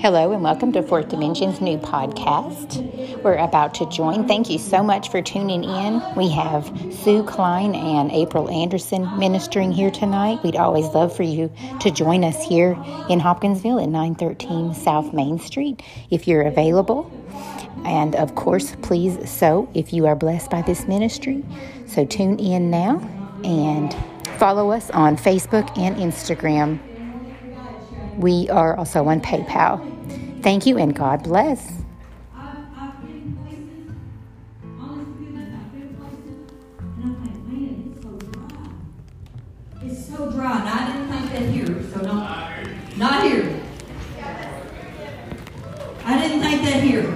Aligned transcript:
Hello 0.00 0.32
and 0.32 0.42
welcome 0.42 0.72
to 0.72 0.82
Fourth 0.82 1.10
Dimension's 1.10 1.60
new 1.60 1.76
podcast. 1.76 3.22
We're 3.22 3.34
about 3.34 3.74
to 3.74 3.86
join. 3.90 4.26
Thank 4.26 4.48
you 4.48 4.58
sow 4.58 4.82
much 4.82 5.10
for 5.10 5.20
tuning 5.20 5.62
in. 5.62 6.02
We 6.16 6.30
have 6.30 6.72
Sue 6.90 7.22
Cline 7.22 7.74
and 7.74 8.10
April 8.10 8.48
Anderson 8.48 9.18
ministering 9.18 9.70
here 9.72 9.90
tonight. 9.90 10.42
We'd 10.42 10.56
always 10.56 10.86
love 10.86 11.14
for 11.14 11.22
you 11.22 11.52
to 11.80 11.90
join 11.90 12.24
us 12.24 12.42
here 12.42 12.82
in 13.10 13.20
Hopkinsville 13.20 13.78
at 13.78 13.90
913 13.90 14.72
South 14.72 15.12
Main 15.12 15.38
Street 15.38 15.82
if 16.08 16.26
you're 16.26 16.44
available. 16.44 17.12
And 17.84 18.16
of 18.16 18.34
course, 18.36 18.74
please 18.80 19.30
so 19.30 19.68
if 19.74 19.92
you 19.92 20.06
are 20.06 20.16
blessed 20.16 20.50
by 20.50 20.62
this 20.62 20.88
ministry. 20.88 21.44
So 21.86 22.06
tune 22.06 22.38
in 22.38 22.70
now 22.70 23.00
and 23.44 23.94
follow 24.38 24.70
us 24.70 24.88
on 24.92 25.18
Facebook 25.18 25.76
and 25.76 25.94
Instagram. 25.96 26.80
We 28.16 28.50
are 28.50 28.76
also 28.76 29.06
on 29.06 29.20
PayPal. 29.20 29.90
Thank 30.42 30.64
you 30.66 30.78
and 30.78 30.94
God 30.94 31.22
bless. 31.22 31.82
It's 39.82 40.06
so 40.06 40.30
dry, 40.30 40.60
and 40.60 40.68
I 40.68 40.92
didn't 40.92 41.08
think 41.08 41.32
that 41.32 41.42
here, 41.50 41.82
so 41.92 42.00
don't. 42.02 42.98
Not 42.98 43.22
here. 43.24 43.60
I 46.04 46.18
didn't 46.18 46.40
think 46.40 46.62
that 46.62 46.82
here. 46.82 47.14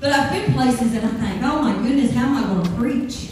But 0.00 0.12
I've 0.12 0.32
been 0.32 0.52
places 0.52 0.94
and 0.94 1.06
I 1.06 1.10
think, 1.10 1.42
oh 1.44 1.62
my 1.62 1.74
goodness, 1.74 2.12
how 2.12 2.26
am 2.26 2.36
I 2.36 2.46
going 2.46 2.64
to 2.64 2.70
preach? 2.70 3.30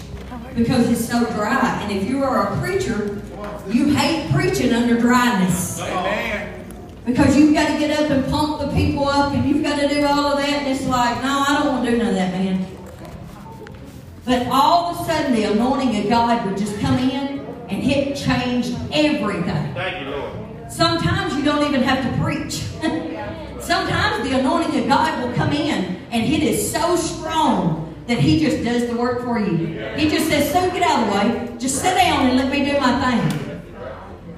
Because 0.55 0.89
it's 0.91 1.09
so 1.09 1.25
dry. 1.33 1.81
And 1.83 1.93
if 1.93 2.09
you 2.09 2.23
are 2.23 2.53
a 2.53 2.61
preacher, 2.61 3.23
you 3.69 3.95
hate 3.95 4.31
preaching 4.33 4.73
under 4.73 4.99
dryness. 4.99 5.81
Amen. 5.81 6.48
Because 7.09 7.39
you've 7.39 7.55
got 7.55 7.73
to 7.73 7.79
get 7.79 7.99
up 7.99 8.11
and 8.11 8.23
pump 8.31 8.61
the 8.61 8.69
people 8.77 9.09
up 9.09 9.33
and 9.33 9.49
you've 9.49 9.63
got 9.63 9.81
to 9.81 9.89
do 9.89 10.05
all 10.05 10.33
of 10.33 10.39
that. 10.39 10.47
And 10.51 10.69
it's 10.69 10.87
like, 10.87 11.23
no, 11.23 11.43
I 11.49 11.59
don't 11.59 11.73
want 11.73 11.85
to 11.87 11.91
do 11.91 11.97
none 11.97 12.09
of 12.09 12.15
that, 12.17 12.33
man. 12.33 12.67
But 14.27 14.47
all 14.49 14.91
of 14.93 15.01
a 15.01 15.05
sudden, 15.11 15.33
the 15.33 15.45
anointing 15.45 16.03
of 16.03 16.11
God 16.11 16.45
would 16.45 16.59
just 16.59 16.79
come 16.81 16.99
in 16.99 17.39
and 17.71 17.83
it 17.83 18.15
changed 18.15 18.77
everything. 18.93 19.75
Thank 19.75 20.05
you, 20.05 20.11
Lord. 20.11 20.71
Sometimes 20.71 21.35
you 21.35 21.43
don't 21.43 21.67
even 21.67 21.83
have 21.83 22.05
to 22.05 22.23
preach. 22.23 22.57
Sometimes 23.63 24.29
the 24.29 24.39
anointing 24.39 24.83
of 24.83 24.89
God 24.89 25.23
will 25.27 25.35
come 25.35 25.55
in 25.55 25.97
and 26.11 26.31
it 26.31 26.43
is 26.43 26.71
so 26.71 26.95
strong 26.97 27.95
that 28.07 28.19
He 28.19 28.39
just 28.39 28.63
does 28.63 28.87
the 28.87 28.95
work 28.95 29.25
for 29.25 29.39
you. 29.39 29.57
He 29.97 30.11
just 30.11 30.29
says, 30.29 30.53
So 30.53 30.71
get 30.73 30.83
out 30.83 31.05
of 31.05 31.07
the 31.07 31.47
way. 31.49 31.59
Just 31.59 31.81
sit 31.81 31.95
down 31.95 32.27
and 32.27 32.37
let 32.37 32.53
me 32.53 32.71
do 32.71 32.79
my 32.79 33.01
thing. 33.01 33.48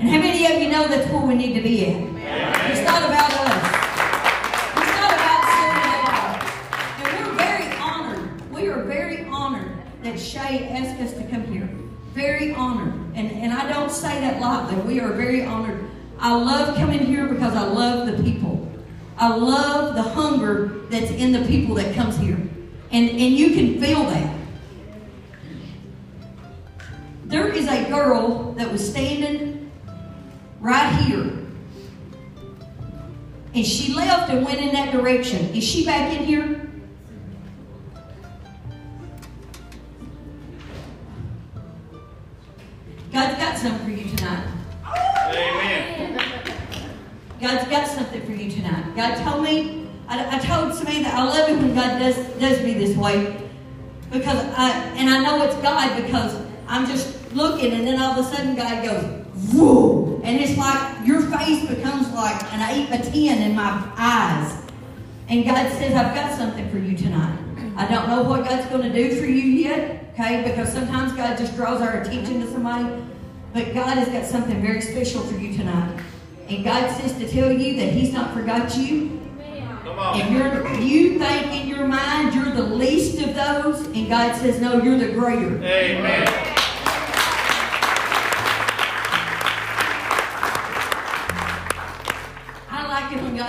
And 0.00 0.08
how 0.08 0.18
many 0.18 0.46
of 0.46 0.62
you 0.62 0.70
know 0.70 0.88
that's 0.88 1.12
where 1.12 1.26
we 1.26 1.34
need 1.34 1.52
to 1.52 1.60
be 1.60 1.84
at? 1.84 2.70
It's 2.70 2.88
not 2.88 3.02
about 3.02 3.30
us. 3.34 3.52
It's 4.78 4.96
not 4.96 5.12
about 5.12 5.42
serving. 6.96 7.04
And 7.04 7.26
we're 7.26 7.34
very 7.34 7.76
honored. 7.76 8.50
We 8.50 8.68
are 8.68 8.82
very 8.84 9.26
honored 9.26 9.76
that 10.02 10.18
Shay 10.18 10.70
asked 10.70 11.02
us 11.02 11.12
to 11.18 11.24
come 11.28 11.44
here. 11.44 11.68
Very 12.14 12.54
honored. 12.54 12.94
And, 13.14 13.30
and 13.30 13.52
I 13.52 13.70
don't 13.70 13.90
say 13.90 14.22
that 14.22 14.40
lightly. 14.40 14.80
We 14.90 15.00
are 15.00 15.12
very 15.12 15.44
honored. 15.44 15.84
I 16.18 16.34
love 16.34 16.78
coming 16.78 17.00
here 17.00 17.26
because 17.26 17.54
I 17.54 17.64
love 17.64 18.06
the 18.06 18.22
people. 18.22 18.72
I 19.18 19.36
love 19.36 19.96
the 19.96 20.02
hunger 20.02 20.86
that's 20.88 21.10
in 21.10 21.32
the 21.32 21.44
people 21.44 21.74
that 21.74 21.94
comes 21.94 22.16
here. 22.16 22.40
And, 22.90 23.10
and 23.10 23.34
you 23.34 23.50
can 23.50 23.78
feel 23.78 24.04
that. 24.04 24.34
There 27.26 27.48
is 27.48 27.68
a 27.68 27.86
girl 27.90 28.54
that 28.54 28.72
was 28.72 28.88
standing 28.88 29.59
right 30.60 30.94
here. 31.02 31.38
And 33.54 33.66
she 33.66 33.94
left 33.94 34.30
and 34.30 34.44
went 34.44 34.60
in 34.60 34.72
that 34.72 34.92
direction. 34.92 35.52
Is 35.54 35.64
she 35.64 35.84
back 35.84 36.12
in 36.16 36.24
here? 36.24 36.70
God's 43.12 43.38
got 43.38 43.58
something 43.58 43.84
for 43.84 43.90
you 43.90 44.16
tonight. 44.16 44.46
Amen. 45.34 46.20
God's 47.40 47.68
got 47.68 47.88
something 47.88 48.24
for 48.24 48.32
you 48.32 48.50
tonight. 48.50 48.94
God 48.94 49.16
told 49.24 49.42
me, 49.42 49.88
I, 50.06 50.36
I 50.36 50.38
told 50.38 50.74
Samantha, 50.74 51.10
I 51.12 51.24
love 51.24 51.48
it 51.48 51.56
when 51.56 51.74
God 51.74 51.98
does, 51.98 52.16
does 52.38 52.62
me 52.62 52.74
this 52.74 52.96
way. 52.96 53.36
Because 54.12 54.38
I, 54.56 54.70
and 54.96 55.08
I 55.08 55.22
know 55.22 55.42
it's 55.44 55.56
God 55.56 56.00
because 56.00 56.40
I'm 56.68 56.86
just 56.86 57.32
looking 57.32 57.72
and 57.72 57.86
then 57.86 58.00
all 58.00 58.12
of 58.12 58.26
a 58.26 58.36
sudden 58.36 58.54
God 58.54 58.84
goes, 58.84 59.19
whoa. 59.52 60.20
And 60.24 60.38
it's 60.38 60.56
like 60.56 61.06
your 61.06 61.22
face 61.22 61.68
becomes 61.68 62.10
like 62.12 62.40
an 62.52 62.60
8 62.60 62.90
by 62.90 62.98
10 62.98 63.42
in 63.42 63.54
my 63.54 63.92
eyes. 63.96 64.56
And 65.28 65.44
God 65.44 65.70
says, 65.72 65.94
I've 65.94 66.14
got 66.14 66.36
something 66.36 66.68
for 66.70 66.78
you 66.78 66.96
tonight. 66.96 67.38
I 67.76 67.86
don't 67.86 68.08
know 68.08 68.22
what 68.22 68.44
God's 68.44 68.66
going 68.68 68.82
to 68.82 68.92
do 68.92 69.18
for 69.18 69.26
you 69.26 69.42
yet, 69.42 70.12
okay? 70.12 70.42
Because 70.42 70.72
sometimes 70.72 71.12
God 71.12 71.38
just 71.38 71.54
draws 71.56 71.80
our 71.80 72.02
attention 72.02 72.40
to 72.40 72.50
somebody. 72.50 73.02
But 73.54 73.72
God 73.72 73.96
has 73.96 74.08
got 74.08 74.26
something 74.26 74.60
very 74.60 74.80
special 74.80 75.22
for 75.22 75.38
you 75.38 75.56
tonight. 75.56 76.02
And 76.48 76.64
God 76.64 76.90
says 76.96 77.16
to 77.18 77.28
tell 77.28 77.50
you 77.50 77.76
that 77.76 77.92
He's 77.92 78.12
not 78.12 78.34
forgot 78.34 78.76
you. 78.76 79.20
Come 79.82 79.98
on. 79.98 80.20
And 80.20 80.34
you're, 80.34 80.74
you 80.80 81.18
think 81.18 81.46
in 81.52 81.68
your 81.68 81.86
mind 81.86 82.34
you're 82.34 82.50
the 82.50 82.62
least 82.62 83.20
of 83.22 83.34
those. 83.34 83.86
And 83.86 84.08
God 84.08 84.36
says, 84.36 84.60
no, 84.60 84.82
you're 84.82 84.98
the 84.98 85.12
greater. 85.12 85.56
Amen. 85.64 86.59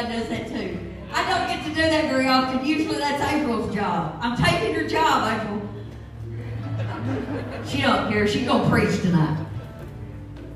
God 0.02 0.12
does 0.12 0.30
that 0.30 0.48
too. 0.48 0.80
I 1.14 1.30
don't 1.30 1.48
get 1.48 1.64
to 1.66 1.70
do 1.70 1.82
that 1.82 2.10
very 2.10 2.28
often. 2.28 2.66
Usually 2.66 2.98
that's 2.98 3.22
April's 3.32 3.74
job. 3.74 4.18
I'm 4.20 4.36
taking 4.36 4.74
your 4.74 4.88
job, 4.88 5.40
April. 5.40 5.62
She 7.68 7.82
don't 7.82 8.12
care. 8.12 8.28
She's 8.28 8.48
gonna 8.48 8.68
preach 8.70 9.02
tonight. 9.02 9.46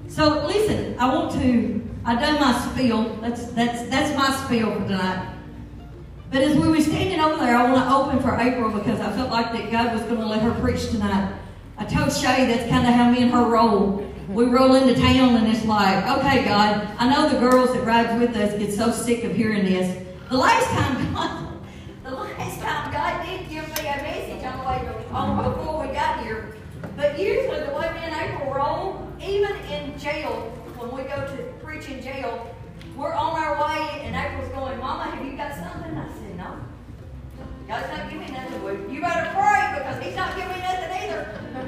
So 0.08 0.48
listen, 0.48 0.98
I 0.98 1.14
want 1.14 1.34
to. 1.34 1.82
I 2.06 2.16
done 2.16 2.40
my 2.40 2.72
spiel. 2.72 3.16
That's 3.18 3.46
that's 3.48 3.88
that's 3.90 4.18
my 4.18 4.32
spiel 4.46 4.74
for 4.74 4.88
tonight. 4.88 5.34
But 6.32 6.42
as 6.42 6.58
we 6.58 6.68
were 6.68 6.82
standing 6.82 7.20
over 7.20 7.38
there, 7.38 7.56
I 7.56 7.72
want 7.72 7.88
to 7.88 7.96
open 7.96 8.20
for 8.22 8.36
April 8.40 8.72
because 8.72 9.00
I 9.00 9.12
felt 9.14 9.30
like 9.32 9.52
that 9.52 9.72
God 9.72 9.94
was 9.94 10.02
going 10.04 10.20
to 10.20 10.26
let 10.26 10.42
her 10.42 10.60
preach 10.60 10.90
tonight. 10.90 11.34
I 11.78 11.84
told 11.86 12.12
Shay 12.14 12.46
that's 12.46 12.70
kind 12.70 12.88
of 12.88 12.94
how 12.94 13.12
me 13.12 13.22
and 13.24 13.32
her 13.32 13.44
roll. 13.44 14.06
We 14.30 14.46
roll 14.46 14.76
into 14.76 14.96
town 14.96 15.36
and 15.36 15.48
it's 15.48 15.66
like, 15.66 16.06
okay, 16.18 16.46
God, 16.46 16.88
I 16.98 17.10
know 17.14 17.30
the 17.30 17.38
girls 17.40 17.74
that 17.74 17.84
rides 17.84 18.20
with 18.20 18.36
us 18.36 18.58
get 18.58 18.74
so 18.74 18.92
sick 18.92 19.24
of 19.24 19.36
hearing 19.36 19.66
this. 19.66 20.06
The 20.30 20.38
last 20.38 20.68
time 20.72 21.14
God, 21.14 21.60
the 22.04 22.12
last 22.12 22.62
time 22.62 22.92
God 22.92 23.26
did 23.26 23.50
give 23.50 23.68
me 23.68 23.88
a 23.88 23.98
message 23.98 24.44
on 24.46 24.58
the 24.60 24.66
way 24.66 25.06
on 25.12 25.44
before 25.44 25.86
we 25.86 25.94
got 25.94 26.24
here. 26.24 26.56
But 26.96 27.20
usually 27.20 27.60
the 27.60 27.74
way 27.74 27.92
me 27.94 28.00
and 28.04 28.32
April 28.32 28.54
roll, 28.54 29.12
even 29.22 29.56
in 29.70 30.00
jail, 30.00 30.52
when 30.78 30.92
we 30.92 31.04
go 31.04 31.16
to 31.16 31.44
preach 31.64 31.90
in 31.90 32.02
jail, 32.02 32.56
we're 32.96 33.14
on 33.14 33.36
our 33.36 33.62
way 33.62 34.02
and 34.04 34.16
April's 34.16 34.50
going, 34.54 34.80
Mama, 34.80 35.12
have 35.12 35.26
you 35.26 35.36
got 35.36 35.54
something? 35.54 35.98
I 35.98 36.08
said. 36.14 36.25
God's 37.68 37.90
not 37.90 38.10
giving 38.10 38.28
me 38.28 38.32
nothing. 38.32 38.64
Well, 38.64 38.76
you 38.90 39.02
better 39.02 39.30
pray 39.34 39.74
because 39.78 40.04
He's 40.04 40.16
not 40.16 40.36
giving 40.36 40.54
me 40.54 40.62
nothing 40.62 40.92
either. 41.02 41.22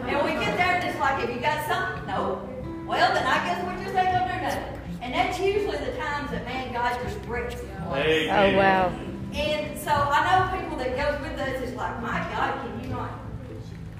And 0.05 0.25
we 0.25 0.31
get 0.33 0.55
there 0.57 0.75
and 0.75 0.83
it's 0.87 0.99
like, 0.99 1.19
Have 1.21 1.29
you 1.29 1.39
got 1.39 1.65
something? 1.67 2.07
No. 2.07 2.47
Well, 2.85 3.13
then 3.13 3.25
I 3.25 3.43
guess 3.45 3.65
we 3.67 3.83
just 3.83 3.95
ain't 3.95 4.11
gonna 4.13 4.31
do 4.31 4.41
nothing. 4.41 4.79
And 5.01 5.13
that's 5.13 5.39
usually 5.39 5.77
the 5.77 5.97
times 5.97 6.31
that 6.31 6.45
man 6.45 6.71
God 6.71 6.99
just 7.03 7.21
breaks. 7.23 7.55
Amen. 7.89 8.29
Oh, 8.29 8.57
wow. 8.57 8.93
And 9.33 9.77
so 9.79 9.91
I 9.91 10.23
know 10.25 10.59
people 10.59 10.77
that 10.77 10.95
goes 10.95 11.19
with 11.21 11.39
us 11.39 11.61
is 11.63 11.73
like, 11.75 12.01
my 12.01 12.19
God, 12.31 12.61
can 12.61 12.83
you 12.83 12.89
not? 12.89 13.11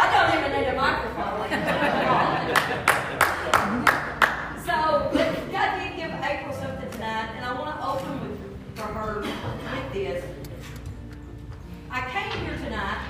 I 0.00 0.04
don't 0.12 0.30
even 0.38 0.52
need 0.60 0.68
a 0.68 0.74
microphone. 0.76 2.34
I 11.98 12.08
came 12.10 12.44
here 12.44 12.56
tonight. 12.58 13.00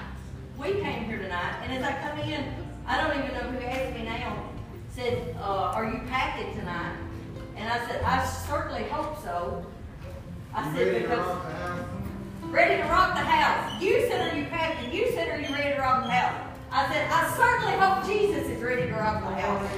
We 0.56 0.80
came 0.80 1.04
here 1.04 1.18
tonight, 1.18 1.60
and 1.62 1.72
as 1.74 1.82
I 1.84 1.92
come 2.00 2.18
in, 2.20 2.42
I 2.86 2.96
don't 2.96 3.22
even 3.22 3.34
know 3.34 3.50
who 3.50 3.66
asked 3.66 3.94
me 3.94 4.04
now. 4.04 4.48
Said, 4.88 5.36
uh, 5.38 5.76
"Are 5.76 5.84
you 5.84 6.00
packing 6.08 6.58
tonight?" 6.58 6.96
And 7.58 7.68
I 7.68 7.86
said, 7.86 8.02
"I 8.02 8.24
certainly 8.24 8.84
hope 8.84 9.22
so." 9.22 9.66
I 10.54 10.74
said 10.74 11.02
because 11.02 11.36
ready 12.44 12.82
to 12.82 12.88
rock 12.88 13.12
the 13.14 13.20
house. 13.20 13.82
You 13.82 14.08
said, 14.08 14.32
"Are 14.32 14.38
you 14.38 14.46
packing?" 14.46 14.90
You 14.90 15.12
said, 15.12 15.28
"Are 15.28 15.38
you 15.38 15.54
ready 15.54 15.74
to 15.74 15.80
rock 15.82 16.04
the 16.04 16.10
house?" 16.10 16.40
I 16.72 16.90
said, 16.90 17.10
"I 17.10 17.28
certainly 17.36 17.76
hope 17.76 18.06
Jesus 18.06 18.48
is 18.48 18.62
ready 18.62 18.86
to 18.86 18.94
rock 18.94 19.20
the 19.20 19.34
house." 19.38 19.68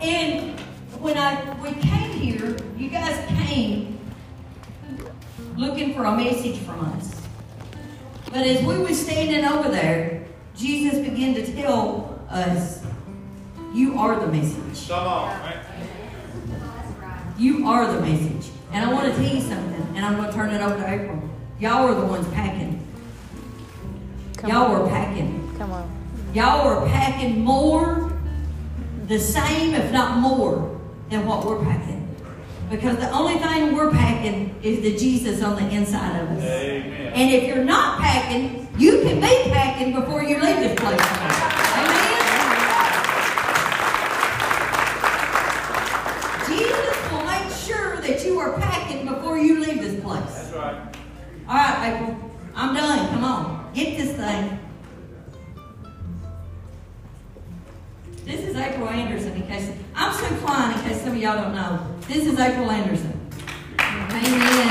and 0.00 0.60
when 1.00 1.18
I 1.18 1.42
we 1.60 1.72
came 1.72 2.12
here, 2.12 2.56
you 2.76 2.88
guys 2.88 3.18
came 3.48 3.98
looking 5.62 5.94
for 5.94 6.04
a 6.04 6.16
message 6.16 6.58
from 6.58 6.80
us. 6.96 7.14
But 8.26 8.46
as 8.46 8.64
we 8.66 8.78
were 8.78 8.92
standing 8.92 9.44
over 9.44 9.68
there, 9.68 10.26
Jesus 10.56 10.98
began 10.98 11.34
to 11.34 11.54
tell 11.54 12.20
us 12.28 12.84
You 13.72 13.98
are 13.98 14.20
the 14.20 14.26
message. 14.26 14.88
Come 14.88 15.06
on. 15.06 15.40
Right? 15.40 15.56
You 17.38 17.66
are 17.66 17.90
the 17.90 18.00
message. 18.00 18.50
And 18.72 18.84
I 18.84 18.92
want 18.92 19.06
to 19.06 19.14
tell 19.14 19.34
you 19.34 19.40
something, 19.40 19.96
and 19.96 20.04
I'm 20.04 20.16
going 20.16 20.28
to 20.28 20.34
turn 20.34 20.50
it 20.50 20.60
over 20.60 20.76
to 20.76 20.88
April. 20.88 21.22
Y'all 21.58 21.86
are 21.88 21.94
the 21.94 22.06
ones 22.06 22.26
packing. 22.34 22.86
Come 24.36 24.50
Y'all 24.50 24.74
on. 24.74 24.82
are 24.82 24.88
packing. 24.88 25.54
Come 25.58 25.72
on. 25.72 25.90
Y'all 26.34 26.66
are 26.68 26.86
packing 26.86 27.40
more, 27.40 28.18
the 29.06 29.18
same, 29.18 29.74
if 29.74 29.92
not 29.92 30.18
more, 30.18 30.80
than 31.08 31.26
what 31.26 31.44
we're 31.46 31.62
packing. 31.62 31.91
Because 32.72 32.96
the 32.96 33.10
only 33.10 33.38
thing 33.38 33.76
we're 33.76 33.90
packing 33.90 34.54
is 34.62 34.80
the 34.80 34.96
Jesus 34.96 35.42
on 35.42 35.56
the 35.56 35.68
inside 35.68 36.18
of 36.22 36.30
us. 36.30 36.42
Amen. 36.42 37.12
And 37.12 37.30
if 37.30 37.46
you're 37.46 37.66
not 37.66 38.00
packing, 38.00 38.66
you 38.78 39.02
can 39.02 39.20
be 39.20 39.50
packing 39.52 39.92
before 39.94 40.22
you 40.22 40.40
leave 40.40 40.56
this 40.56 40.80
place. 40.80 40.98
Amen? 40.98 42.08
Jesus 46.48 47.12
will 47.12 47.24
make 47.26 47.52
sure 47.52 48.00
that 48.00 48.24
you 48.24 48.38
are 48.38 48.58
packing 48.58 49.06
before 49.06 49.36
you 49.36 49.60
leave 49.60 49.82
this 49.82 50.02
place. 50.02 50.24
That's 50.24 50.52
right. 50.54 50.96
All 51.46 51.54
right, 51.54 51.92
April. 51.92 52.30
I'm 52.54 52.74
done. 52.74 53.06
Come 53.10 53.24
on. 53.24 53.70
Get 53.74 53.98
this 53.98 54.16
thing. 54.16 54.58
This 58.24 58.40
is 58.40 58.56
April 58.56 58.88
Anderson, 58.88 59.34
in 59.34 59.46
case 59.46 59.70
I'm 59.94 60.14
Sue 60.14 60.34
Cline, 60.36 60.78
in 60.78 60.84
case 60.84 61.02
some 61.02 61.12
of 61.12 61.18
y'all 61.18 61.36
don't 61.36 61.54
know. 61.54 61.91
This 62.08 62.26
is 62.26 62.38
April 62.38 62.70
Anderson. 62.70 63.18
Amen. 63.78 64.68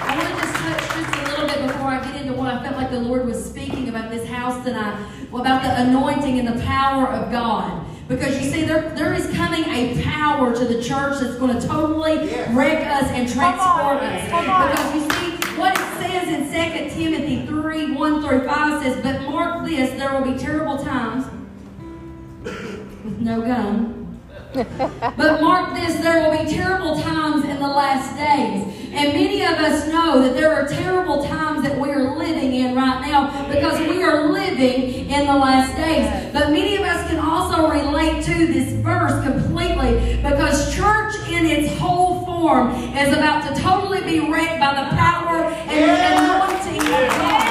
I 0.00 0.16
want 0.16 0.28
to 0.28 0.34
just 0.40 0.54
touch 0.54 0.80
just 0.94 1.14
a 1.18 1.30
little 1.30 1.46
bit 1.46 1.66
before 1.66 1.88
I 1.88 2.02
get 2.02 2.22
into 2.22 2.32
what 2.34 2.54
I 2.54 2.62
felt 2.62 2.76
like 2.76 2.90
the 2.90 3.00
Lord 3.00 3.26
was 3.26 3.44
speaking 3.44 3.88
about 3.88 4.10
this 4.10 4.26
house 4.28 4.64
tonight, 4.64 5.04
about 5.32 5.62
the 5.62 5.82
anointing 5.82 6.38
and 6.38 6.48
the 6.48 6.64
power 6.64 7.08
of 7.08 7.30
God. 7.32 7.84
Because 8.08 8.42
you 8.42 8.50
see, 8.50 8.64
there, 8.64 8.90
there 8.94 9.14
is 9.14 9.26
coming 9.34 9.64
a 9.64 10.00
power 10.02 10.54
to 10.54 10.64
the 10.64 10.82
church 10.82 11.20
that's 11.20 11.36
going 11.36 11.58
to 11.58 11.66
totally 11.66 12.28
wreck 12.54 12.86
us 12.86 13.10
and 13.10 13.28
transform 13.28 13.98
us. 13.98 14.24
Because 14.24 14.94
you 14.94 15.00
see, 15.10 15.58
what 15.58 15.72
it 15.72 15.84
says 16.00 16.28
in 16.28 16.90
2 16.90 16.94
Timothy 16.94 17.46
3 17.46 17.92
1 17.94 18.22
through 18.22 18.46
5 18.46 18.82
says, 18.82 19.02
But 19.02 19.22
mark 19.22 19.66
this, 19.66 19.90
there 19.98 20.12
will 20.12 20.32
be 20.32 20.38
terrible 20.38 20.78
times 20.78 21.26
with 22.44 23.20
no 23.20 23.40
gun. 23.40 24.03
But 25.16 25.42
mark 25.42 25.74
this, 25.74 25.96
there 25.96 26.30
will 26.30 26.44
be 26.44 26.48
terrible 26.48 27.00
times 27.00 27.44
in 27.44 27.58
the 27.58 27.66
last 27.66 28.16
days. 28.16 28.62
And 28.92 29.12
many 29.12 29.42
of 29.42 29.54
us 29.54 29.88
know 29.88 30.22
that 30.22 30.34
there 30.34 30.52
are 30.52 30.68
terrible 30.68 31.24
times 31.24 31.64
that 31.64 31.76
we 31.76 31.90
are 31.90 32.16
living 32.16 32.54
in 32.54 32.76
right 32.76 33.00
now 33.00 33.52
because 33.52 33.80
we 33.80 34.04
are 34.04 34.30
living 34.30 35.10
in 35.10 35.26
the 35.26 35.34
last 35.34 35.74
days. 35.74 36.32
But 36.32 36.50
many 36.50 36.76
of 36.76 36.82
us 36.82 37.08
can 37.10 37.18
also 37.18 37.68
relate 37.68 38.24
to 38.26 38.46
this 38.46 38.72
verse 38.74 39.24
completely 39.24 40.16
because 40.22 40.72
church 40.72 41.14
in 41.28 41.46
its 41.46 41.76
whole 41.80 42.24
form 42.24 42.70
is 42.96 43.12
about 43.12 43.52
to 43.52 43.60
totally 43.60 44.02
be 44.02 44.30
wrecked 44.30 44.60
by 44.60 44.74
the 44.74 44.96
power 44.96 45.46
and 45.66 45.90
the 45.90 46.22
anointing 46.22 46.80
of 46.80 47.08
God. 47.18 47.43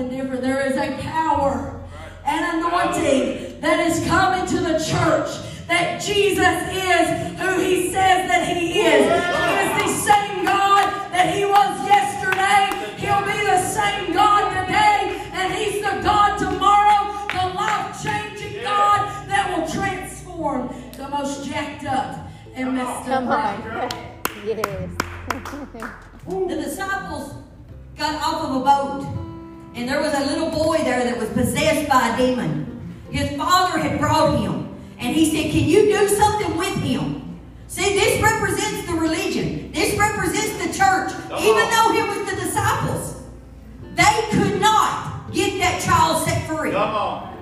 something 0.00 0.16
different. 0.16 0.42
There 0.42 0.66
is 0.66 0.76
a 0.76 0.96
power, 1.02 1.82
an 2.24 2.58
anointing 2.58 3.60
that 3.60 3.80
is 3.86 4.06
coming 4.06 4.46
to 4.46 4.60
the 4.60 4.78
church 4.78 5.28
that 5.68 6.00
Jesus 6.00 6.56
is 6.72 7.38
who 7.38 7.60
he 7.60 7.92
says 7.92 8.28
that 8.28 8.48
he 8.48 8.80
is. 8.80 9.04
He 9.04 9.52
is 9.60 9.72
the 9.82 10.12
same 10.12 10.44
God 10.44 10.88
that 11.12 11.34
he 11.34 11.44
was 11.44 11.86
yesterday. 11.86 12.72
He'll 12.96 13.24
be 13.26 13.44
the 13.44 13.62
same 13.62 14.12
God 14.12 14.48
today, 14.60 15.20
and 15.32 15.52
he's 15.52 15.82
the 15.82 16.00
God 16.02 16.38
tomorrow, 16.38 17.26
the 17.28 17.54
life-changing 17.54 18.62
God 18.62 19.28
that 19.28 19.54
will 19.54 19.68
transform 19.68 20.74
the 20.96 21.08
most 21.08 21.46
jacked 21.46 21.84
up 21.84 22.26
and 22.54 22.74
messed 22.74 23.08
up. 23.08 23.24
Come 23.24 23.28
on. 23.28 24.06
Yes. 24.42 24.88
the 26.24 26.56
disciples 26.64 27.34
got 27.94 28.22
off 28.22 28.48
of 28.48 28.56
a 28.56 28.64
boat 28.64 29.29
and 29.74 29.88
there 29.88 30.00
was 30.00 30.12
a 30.14 30.26
little 30.26 30.50
boy 30.50 30.78
there 30.78 31.04
that 31.04 31.18
was 31.18 31.28
possessed 31.30 31.88
by 31.88 32.14
a 32.14 32.16
demon. 32.16 32.66
His 33.10 33.36
father 33.36 33.78
had 33.78 33.98
brought 33.98 34.40
him. 34.40 34.68
And 34.98 35.14
he 35.14 35.30
said, 35.30 35.50
Can 35.50 35.64
you 35.68 35.86
do 35.86 36.08
something 36.08 36.56
with 36.56 36.76
him? 36.76 37.40
See, 37.68 37.94
this 37.94 38.20
represents 38.22 38.86
the 38.86 38.94
religion. 38.94 39.70
This 39.72 39.96
represents 39.96 40.58
the 40.58 40.72
church. 40.76 41.12
Even 41.40 41.64
though 41.70 41.94
it 41.94 42.08
was 42.08 42.30
the 42.30 42.36
disciples, 42.36 43.22
they 43.94 44.28
could 44.32 44.60
not 44.60 45.32
get 45.32 45.58
that 45.60 45.80
child 45.80 46.26
set 46.26 46.46
free. 46.46 46.70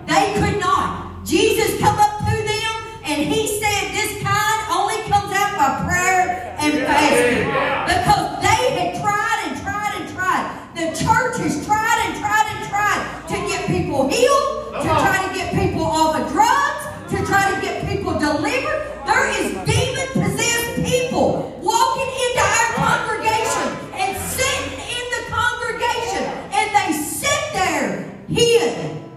They 0.06 0.34
could 0.40 0.60
not. 0.60 1.24
Jesus 1.24 1.78
come 1.80 1.98
up 1.98 2.18
to 2.20 2.36
them 2.36 2.72
and 3.04 3.22
he 3.22 3.46
said, 3.58 3.92
This 3.92 4.22
kind 4.22 4.60
only 4.70 5.00
comes 5.08 5.32
out 5.32 5.56
by 5.56 5.88
prayer 5.88 6.56
and 6.60 6.74
yeah. 6.74 6.86
fasting. 6.86 7.48
Yeah. 7.48 7.86
Because 7.86 8.47
the 10.78 10.94
church 10.94 11.38
has 11.38 11.66
tried 11.66 11.98
and 12.06 12.14
tried 12.20 12.46
and 12.54 12.68
tried 12.68 13.26
to 13.30 13.34
get 13.48 13.66
people 13.66 14.06
healed, 14.06 14.74
to 14.74 14.86
try 14.86 15.26
to 15.26 15.34
get 15.34 15.52
people 15.52 15.82
off 15.82 16.14
of 16.14 16.30
drugs, 16.30 17.10
to 17.10 17.26
try 17.26 17.52
to 17.52 17.60
get 17.60 17.84
people 17.88 18.12
delivered. 18.16 18.86
There 19.04 19.26
is 19.42 19.54
demon-possessed 19.66 20.84
people 20.86 21.58
walking 21.60 22.06
into 22.06 22.42
our 22.46 22.70
congregation 22.78 23.66
and 23.92 24.16
sitting 24.22 24.78
in 24.78 25.04
the 25.18 25.22
congregation, 25.34 26.22
and 26.54 26.70
they 26.70 26.92
sit 26.92 27.42
there 27.54 28.14
healed. 28.28 29.07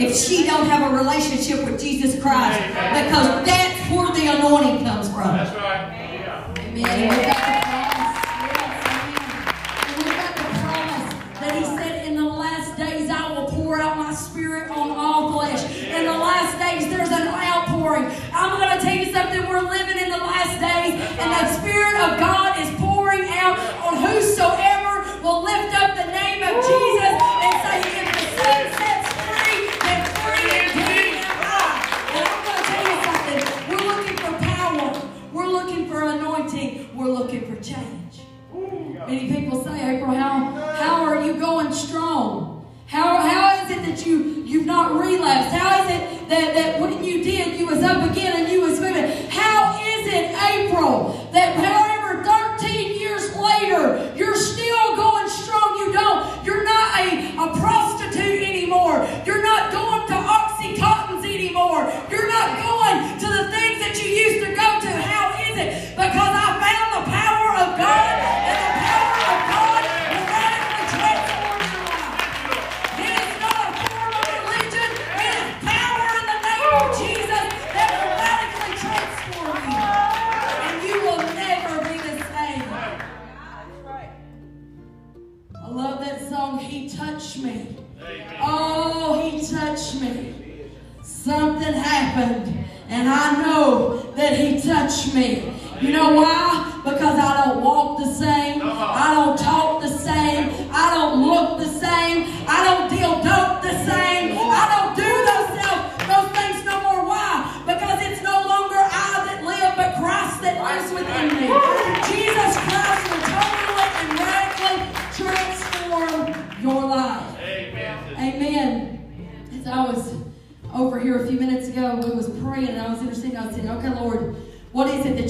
If 0.00 0.16
she 0.16 0.46
don't 0.46 0.66
have 0.66 0.92
a 0.92 0.96
relationship 0.96 1.64
with 1.64 1.80
Jesus 1.80 2.20
Christ, 2.20 2.58
because 2.68 3.44
that's 3.44 3.90
where 3.90 4.10
the 4.12 4.26
anointing 4.38 4.84
comes 4.84 5.08
from. 5.08 5.36
That's 5.36 5.54
right. 5.56 6.16
Yeah. 6.20 6.54
Amen. 6.58 6.86
And 6.86 7.10
we've 7.10 7.26
got 7.26 7.44
the 7.44 7.64
promise. 7.84 8.70
Amen. 8.96 9.98
We've 9.98 10.16
got 10.16 10.36
the 10.36 10.42
promise 10.64 11.40
that 11.40 11.52
He 11.56 11.64
said, 11.64 12.06
In 12.06 12.16
the 12.16 12.24
last 12.24 12.76
days 12.78 13.10
I 13.10 13.32
will 13.32 13.46
pour 13.46 13.78
out 13.80 13.98
my 13.98 14.14
spirit 14.14 14.70
on 14.70 14.90
all 14.90 15.32
flesh. 15.32 15.62
In 15.86 16.06
the 16.06 16.16
last 16.16 16.58
days 16.58 16.88
there's 16.88 17.10
an 17.10 17.28
outpouring. 17.28 18.10
I'm 18.32 18.58
going 18.58 18.78
to 18.78 18.82
tell 18.82 18.96
you 18.96 19.12
something. 19.12 19.46
We're 19.48 19.60
living 19.60 19.98
in 19.98 20.08
the 20.08 20.16
last 20.16 20.60
days, 20.60 20.94
and 21.20 21.30
the 21.30 21.52
Spirit 21.60 21.96
of 22.00 22.18
God 22.18 22.58
is 22.58 22.70
pouring 22.80 23.24
out 23.28 23.58
on 23.84 23.96
whosoever 23.98 25.20
will 25.22 25.42
lift 25.44 25.74
up 25.76 25.89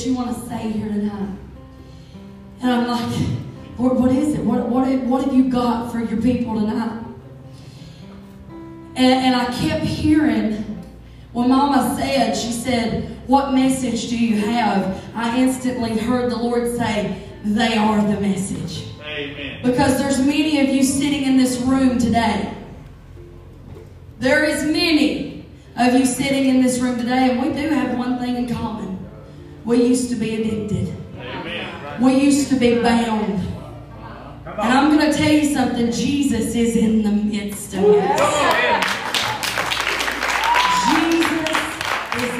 that 0.00 0.08
you 0.08 0.16
want 0.16 0.34
to 0.34 0.48
say 0.48 0.70
here 0.70 0.88
tonight? 0.88 1.36
And 2.62 2.70
I'm 2.70 2.86
like, 2.86 3.28
Lord, 3.78 3.98
what 3.98 4.12
is 4.12 4.34
it? 4.34 4.40
What, 4.40 4.66
what, 4.68 4.88
what 5.02 5.24
have 5.24 5.34
you 5.34 5.50
got 5.50 5.92
for 5.92 6.00
your 6.00 6.20
people 6.20 6.54
tonight? 6.54 7.04
And, 8.96 8.98
and 8.98 9.34
I 9.34 9.44
kept 9.46 9.84
hearing 9.84 10.52
when 11.32 11.48
Mama 11.48 11.96
said, 11.98 12.34
she 12.34 12.50
said, 12.50 13.18
what 13.26 13.52
message 13.52 14.08
do 14.08 14.18
you 14.18 14.36
have? 14.36 15.02
I 15.14 15.38
instantly 15.38 15.96
heard 15.96 16.30
the 16.30 16.36
Lord 16.36 16.76
say, 16.76 17.22
they 17.44 17.76
are 17.76 18.00
the 18.02 18.20
message. 18.20 18.86
Amen. 19.02 19.62
Because 19.62 19.98
there's 19.98 20.18
many 20.18 20.60
of 20.60 20.68
you 20.68 20.82
sitting 20.82 21.24
in 21.24 21.36
this 21.36 21.58
room 21.60 21.98
today. 21.98 22.54
There 24.18 24.44
is 24.44 24.64
many 24.64 25.46
of 25.76 25.94
you 25.94 26.04
sitting 26.04 26.46
in 26.46 26.62
this 26.62 26.78
room 26.78 26.98
today, 26.98 27.30
and 27.30 27.42
we 27.42 27.52
do 27.60 27.68
have 27.68 27.96
one 27.96 28.18
thing 28.18 28.36
in 28.36 28.54
common. 28.54 28.99
We 29.64 29.84
used 29.84 30.08
to 30.10 30.16
be 30.16 30.42
addicted. 30.42 30.94
Amen. 31.16 32.02
We 32.02 32.18
used 32.18 32.48
to 32.48 32.56
be 32.56 32.80
bound. 32.80 33.34
And. 34.46 34.60
I'm 34.60 34.96
going 34.96 35.10
to 35.10 35.16
tell 35.16 35.30
you 35.30 35.54
something. 35.54 35.92
Jesus 35.92 36.54
is 36.54 36.76
in 36.76 37.02
the 37.02 37.10
midst 37.10 37.74
of 37.74 37.84
us. 37.84 38.20
Come 38.20 38.34
on 38.34 38.56
in. 38.56 38.80
Jesus 40.86 41.58
is 42.16 42.32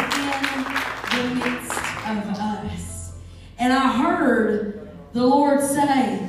in 1.15 1.39
the 1.39 1.45
midst 1.45 1.77
of 2.07 2.19
us. 2.41 3.13
And 3.59 3.73
I 3.73 3.93
heard 4.03 4.91
the 5.13 5.27
Lord 5.27 5.61
say, 5.61 6.27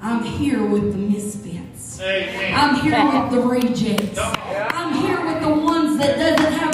I'm 0.00 0.22
here 0.22 0.64
with 0.64 0.92
the 0.92 0.98
misfits. 0.98 2.00
Amen. 2.00 2.54
I'm 2.54 2.76
here 2.76 3.04
with 3.04 3.30
the 3.30 3.40
rejects. 3.46 4.18
I'm 4.18 4.94
here 4.94 5.24
with 5.24 5.42
the 5.42 5.50
ones 5.50 5.98
that 5.98 6.16
doesn't 6.18 6.52
have 6.52 6.73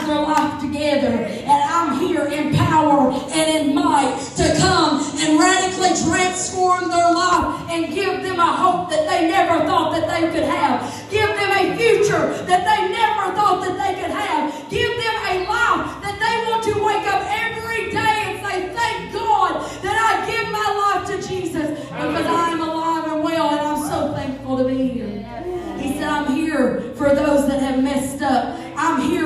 radically 5.90 6.11
transform 6.11 6.88
their 6.88 7.12
life 7.12 7.68
and 7.70 7.92
give 7.94 8.22
them 8.22 8.38
a 8.38 8.53
hope 8.53 8.90
that 8.90 9.09
they 9.09 9.29
never 9.29 9.64
thought 9.66 9.92
that 9.92 10.07
they 10.09 10.31
could 10.31 10.48
have. 10.48 10.81
Give 11.11 11.29
them 11.29 11.50
a 11.50 11.76
future 11.76 12.26
that 12.44 12.62
they 12.64 12.88
never 12.88 13.35
thought 13.35 13.61
that 13.66 13.76
they 13.76 14.00
could 14.00 14.11
have. 14.11 14.70
Give 14.70 14.90
them 14.90 15.16
a 15.29 15.35
life 15.48 16.03
that 16.03 16.16
they 16.18 16.50
want 16.50 16.62
to 16.64 16.74
wake 16.85 17.07
up 17.07 17.22
every 17.29 17.90
day 17.90 18.16
and 18.26 18.46
say, 18.46 18.74
thank 18.74 19.12
God 19.12 19.61
that 19.83 19.96
I 19.96 20.26
give 20.31 20.46
my 20.50 20.68
life 20.83 21.03
to 21.11 21.29
Jesus 21.29 21.79
because 21.81 22.26
I 22.26 22.50
am 22.50 22.61
alive 22.61 23.12
and 23.12 23.22
well 23.24 23.50
and 23.50 23.61
I'm 23.61 23.88
so 23.88 24.14
thankful 24.14 24.59
to 24.59 24.64
be 24.64 24.88
here. 24.88 25.07
He 25.79 25.94
said, 25.94 26.09
I'm 26.09 26.35
here 26.35 26.92
for 26.94 27.14
those 27.14 27.48
that 27.48 27.61
have 27.61 27.83
messed 27.83 28.22
up. 28.22 28.59
I'm 28.76 29.00
here 29.03 29.20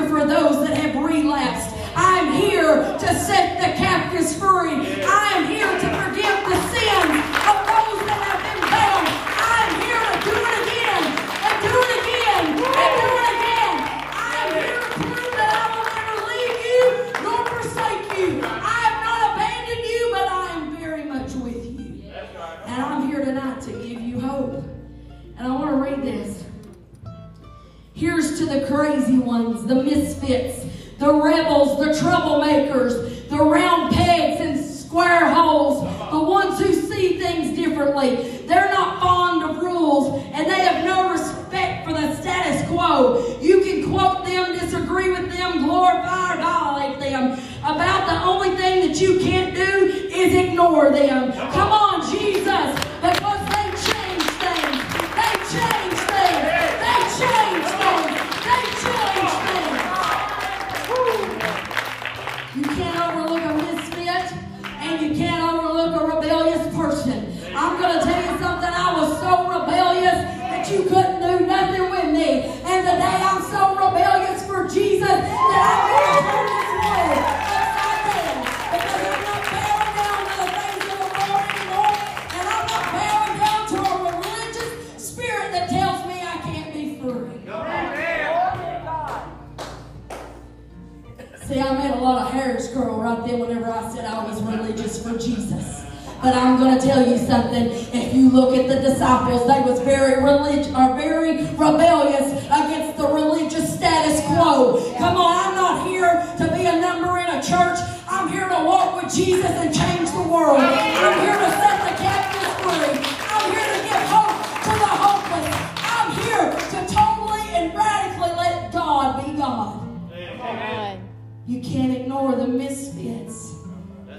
Jesus 109.12 109.50
and 109.50 109.74
change 109.74 110.10
the 110.10 110.22
world. 110.22 110.60
I'm 110.60 111.20
here 111.20 111.36
to 111.36 111.50
set 111.50 111.78
the 111.84 111.94
captives 112.02 112.54
free. 112.64 112.96
I'm 113.28 113.50
here 113.52 113.68
to 113.68 113.80
give 113.84 114.04
hope 114.08 114.38
to 114.64 114.72
the 114.80 114.92
hopeless. 115.04 115.52
I'm 115.76 116.10
here 116.22 116.50
to 116.70 116.94
totally 116.94 117.42
and 117.54 117.74
radically 117.74 118.34
let 118.36 118.72
God 118.72 119.24
be 119.24 119.32
God. 119.36 119.80
Amen. 120.12 121.08
You 121.46 121.60
can't 121.60 121.92
ignore 121.92 122.34
the 122.34 122.48
misfits. 122.48 123.56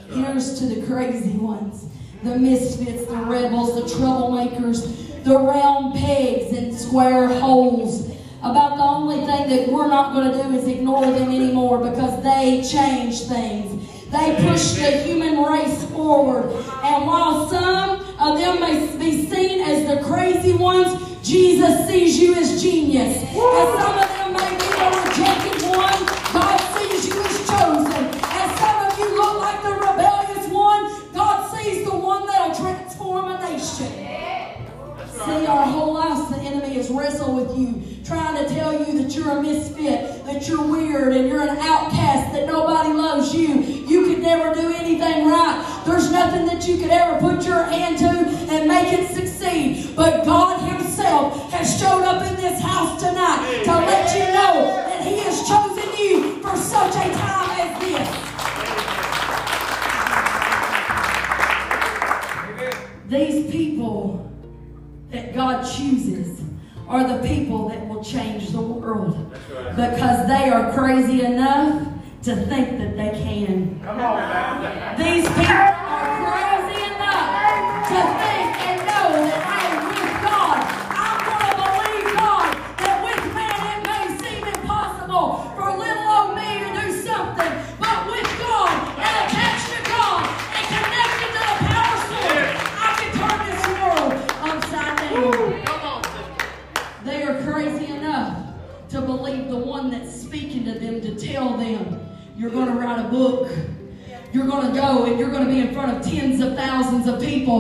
Here's 0.10 0.60
to 0.60 0.66
the 0.68 0.86
crazy 0.86 1.38
ones. 1.38 1.88
The 2.24 2.38
misfits, 2.38 3.06
the 3.06 3.18
rebels, 3.18 3.76
the 3.76 3.96
troublemakers, 3.96 5.24
the 5.24 5.38
round 5.38 5.96
pegs 5.96 6.56
and 6.56 6.74
square 6.74 7.28
holes 7.40 8.12
about 8.40 8.78
the 8.78 8.84
only 8.84 9.18
thing 9.26 9.50
that 9.50 9.70
we're 9.70 9.88
not 9.88 10.14
going 10.14 10.32
to 10.32 10.44
do 10.44 10.56
is 10.56 10.68
ignore 10.68 11.06
them 11.06 11.30
anymore 11.30 11.80
because 11.80 12.22
they 12.22 12.62
change 12.62 13.22
things. 13.22 13.75
They 14.12 14.36
push 14.48 14.74
the 14.74 14.92
human 15.04 15.44
race 15.44 15.84
forward. 15.86 16.52
And 16.84 17.08
while 17.08 17.50
some 17.50 18.00
of 18.20 18.38
them 18.38 18.60
may 18.62 18.98
be 18.98 19.28
seen 19.30 19.62
as 19.62 19.88
the 19.88 20.04
crazy 20.06 20.54
ones, 20.54 21.02
Jesus 21.28 21.88
sees 21.88 22.20
you 22.20 22.36
as 22.36 22.62
genius. 22.62 23.18
And 23.18 23.80
some 23.80 23.98
of 23.98 24.08
them 24.08 24.34
may 24.34 24.52
be 24.52 24.68
the 24.78 24.88
rejected 25.04 25.70
one. 25.70 26.06
God 26.32 26.60
sees 26.78 27.08
you 27.08 27.22
as 27.24 27.48
chosen. 27.50 28.06
And 28.06 28.60
some 28.60 28.92
of 28.92 29.00
you 29.00 29.18
look 29.18 29.40
like 29.40 29.64
the 29.64 29.74
rebellious 29.74 30.48
one. 30.50 31.14
God 31.14 31.58
sees 31.58 31.84
the 31.84 31.96
one 31.96 32.28
that'll 32.28 32.56
transform 32.56 33.32
a 33.32 33.40
nation. 33.40 34.05
See, 35.26 35.48
our 35.48 35.66
whole 35.66 35.94
lives, 35.94 36.30
the 36.30 36.38
enemy 36.42 36.76
has 36.76 36.92
wrestled 36.92 37.36
with 37.36 37.58
you, 37.58 37.82
trying 38.06 38.38
to 38.46 38.54
tell 38.54 38.72
you 38.72 39.02
that 39.02 39.16
you're 39.16 39.32
a 39.32 39.42
misfit, 39.42 40.24
that 40.24 40.48
you're 40.48 40.62
weird, 40.62 41.14
and 41.14 41.28
you're 41.28 41.42
an 41.42 41.58
outcast, 41.58 42.32
that 42.34 42.46
nobody 42.46 42.94
loves 42.94 43.34
you. 43.34 43.56
You 43.56 44.06
could 44.06 44.20
never 44.22 44.54
do 44.54 44.72
anything 44.72 45.26
right. 45.26 45.84
There's 45.84 46.12
nothing 46.12 46.46
that 46.46 46.68
you 46.68 46.78
could 46.78 46.92
ever 46.92 47.20
put 47.20 47.44
your 47.44 47.64
hand 47.64 47.98
to 47.98 48.06
and 48.54 48.68
make 48.68 48.94
it 48.94 49.10
succeed. 49.16 49.96
But 49.96 50.26
God 50.26 50.60
Himself 50.60 51.52
has 51.52 51.80
showed 51.80 52.04
up 52.04 52.22
in 52.22 52.36
this 52.36 52.62
house 52.62 53.02
tonight 53.02 53.64
to 53.64 53.72
let 53.72 54.14
you 54.14 54.26
know 54.32 54.68
that 54.86 55.02
He 55.02 55.18
has 55.22 55.42
chosen 55.48 55.90
you 55.98 56.40
for 56.44 56.56
such 56.56 56.94
a 56.94 57.12
time 57.18 57.50
as 57.62 57.80
this. 57.82 58.08
These 63.08 63.52
people 63.52 64.35
that 65.16 65.34
God 65.34 65.64
chooses 65.64 66.42
are 66.88 67.08
the 67.08 67.28
people 67.28 67.70
that 67.70 67.88
will 67.88 68.04
change 68.04 68.50
the 68.50 68.62
world 68.62 69.34
right. 69.54 69.76
because 69.76 70.28
they 70.28 70.50
are 70.50 70.72
crazy 70.74 71.24
enough 71.24 71.88
to 72.24 72.36
think 72.36 72.78
that 72.78 72.98
they 72.98 73.10
can. 73.12 73.82
On, 73.88 74.98
These 74.98 75.28
people 75.30 75.46
are 75.46 76.68
crazy 76.68 76.84
enough 76.94 77.88
to 77.88 78.20
think. 78.20 78.35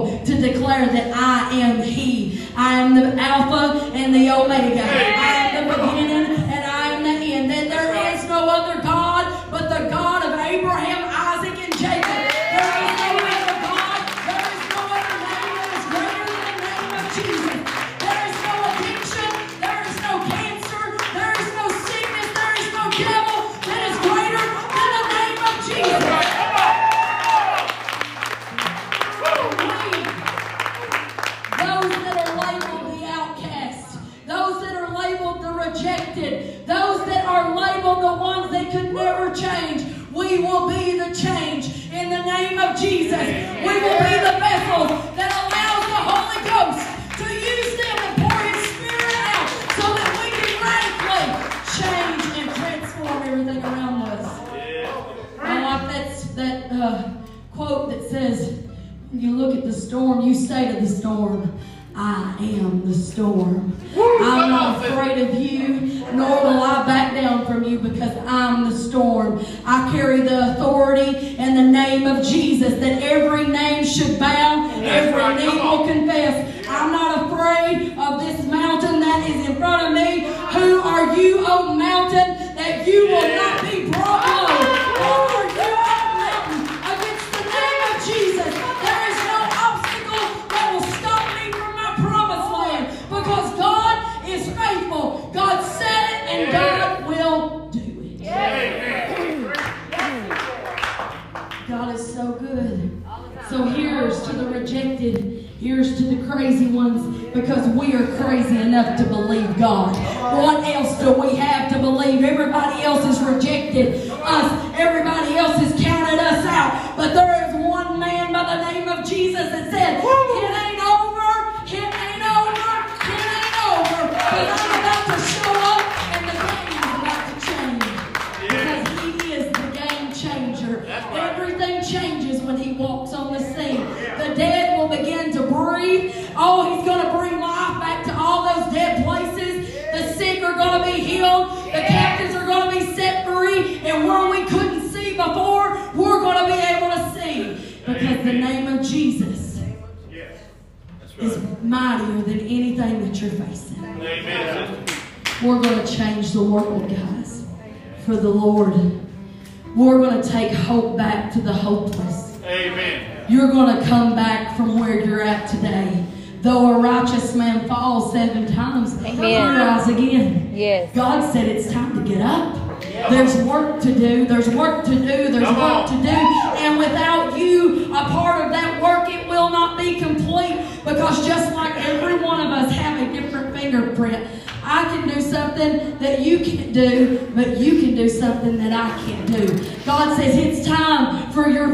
to 0.03 0.41
declare 0.41 0.87
that 0.87 1.15
I 1.15 1.51
am 1.55 1.81
He. 1.81 2.47
I 2.55 2.73
am 2.81 2.95
the 2.95 3.21
Alpha 3.21 3.91
and 3.93 4.13
the 4.13 4.29
Omega. 4.29 5.04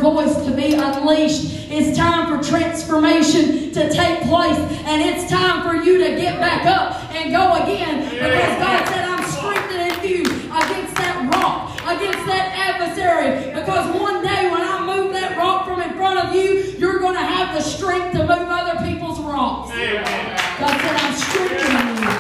Voice 0.02 0.36
to 0.44 0.52
be 0.52 0.74
unleashed. 0.74 1.70
It's 1.70 1.96
time 1.98 2.28
for 2.28 2.44
transformation 2.44 3.72
to 3.72 3.90
take 3.90 4.24
place. 4.24 4.58
And 4.90 5.02
it's 5.02 5.30
time 5.30 5.62
for 5.64 5.76
you 5.86 6.00
to 6.00 6.16
get 6.18 6.40
back 6.40 6.66
up 6.66 7.14
and 7.14 7.32
go 7.32 7.54
again. 7.64 8.10
Because 8.10 8.58
God 8.58 8.88
said, 8.90 9.06
I'm 9.06 9.24
strengthening 9.30 10.10
you 10.10 10.24
against 10.26 10.96
that 10.96 11.30
rock, 11.32 11.72
against 11.86 12.26
that 12.26 12.52
adversary. 12.58 13.54
Because 13.54 13.96
one 14.02 14.24
day 14.24 14.50
when 14.50 14.62
I 14.62 14.86
move 14.86 15.14
that 15.14 15.38
rock 15.38 15.66
from 15.68 15.80
in 15.82 15.94
front 15.94 16.20
of 16.20 16.36
you, 16.36 16.76
you're 16.80 17.00
going 17.00 17.16
to 17.16 17.22
have 17.22 17.56
the 17.56 17.62
strength 17.62 18.14
to 18.14 18.20
move 18.20 18.30
other 18.32 18.84
people's 18.84 19.20
rocks. 19.20 19.70
God 19.72 20.82
said, 20.82 20.96
I'm 20.98 21.14
strengthening 21.16 21.96
you. 22.02 22.12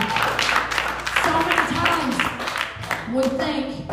So 1.25 1.33
many 1.49 1.65
times 1.73 2.15
we 3.15 3.23
think, 3.37 3.89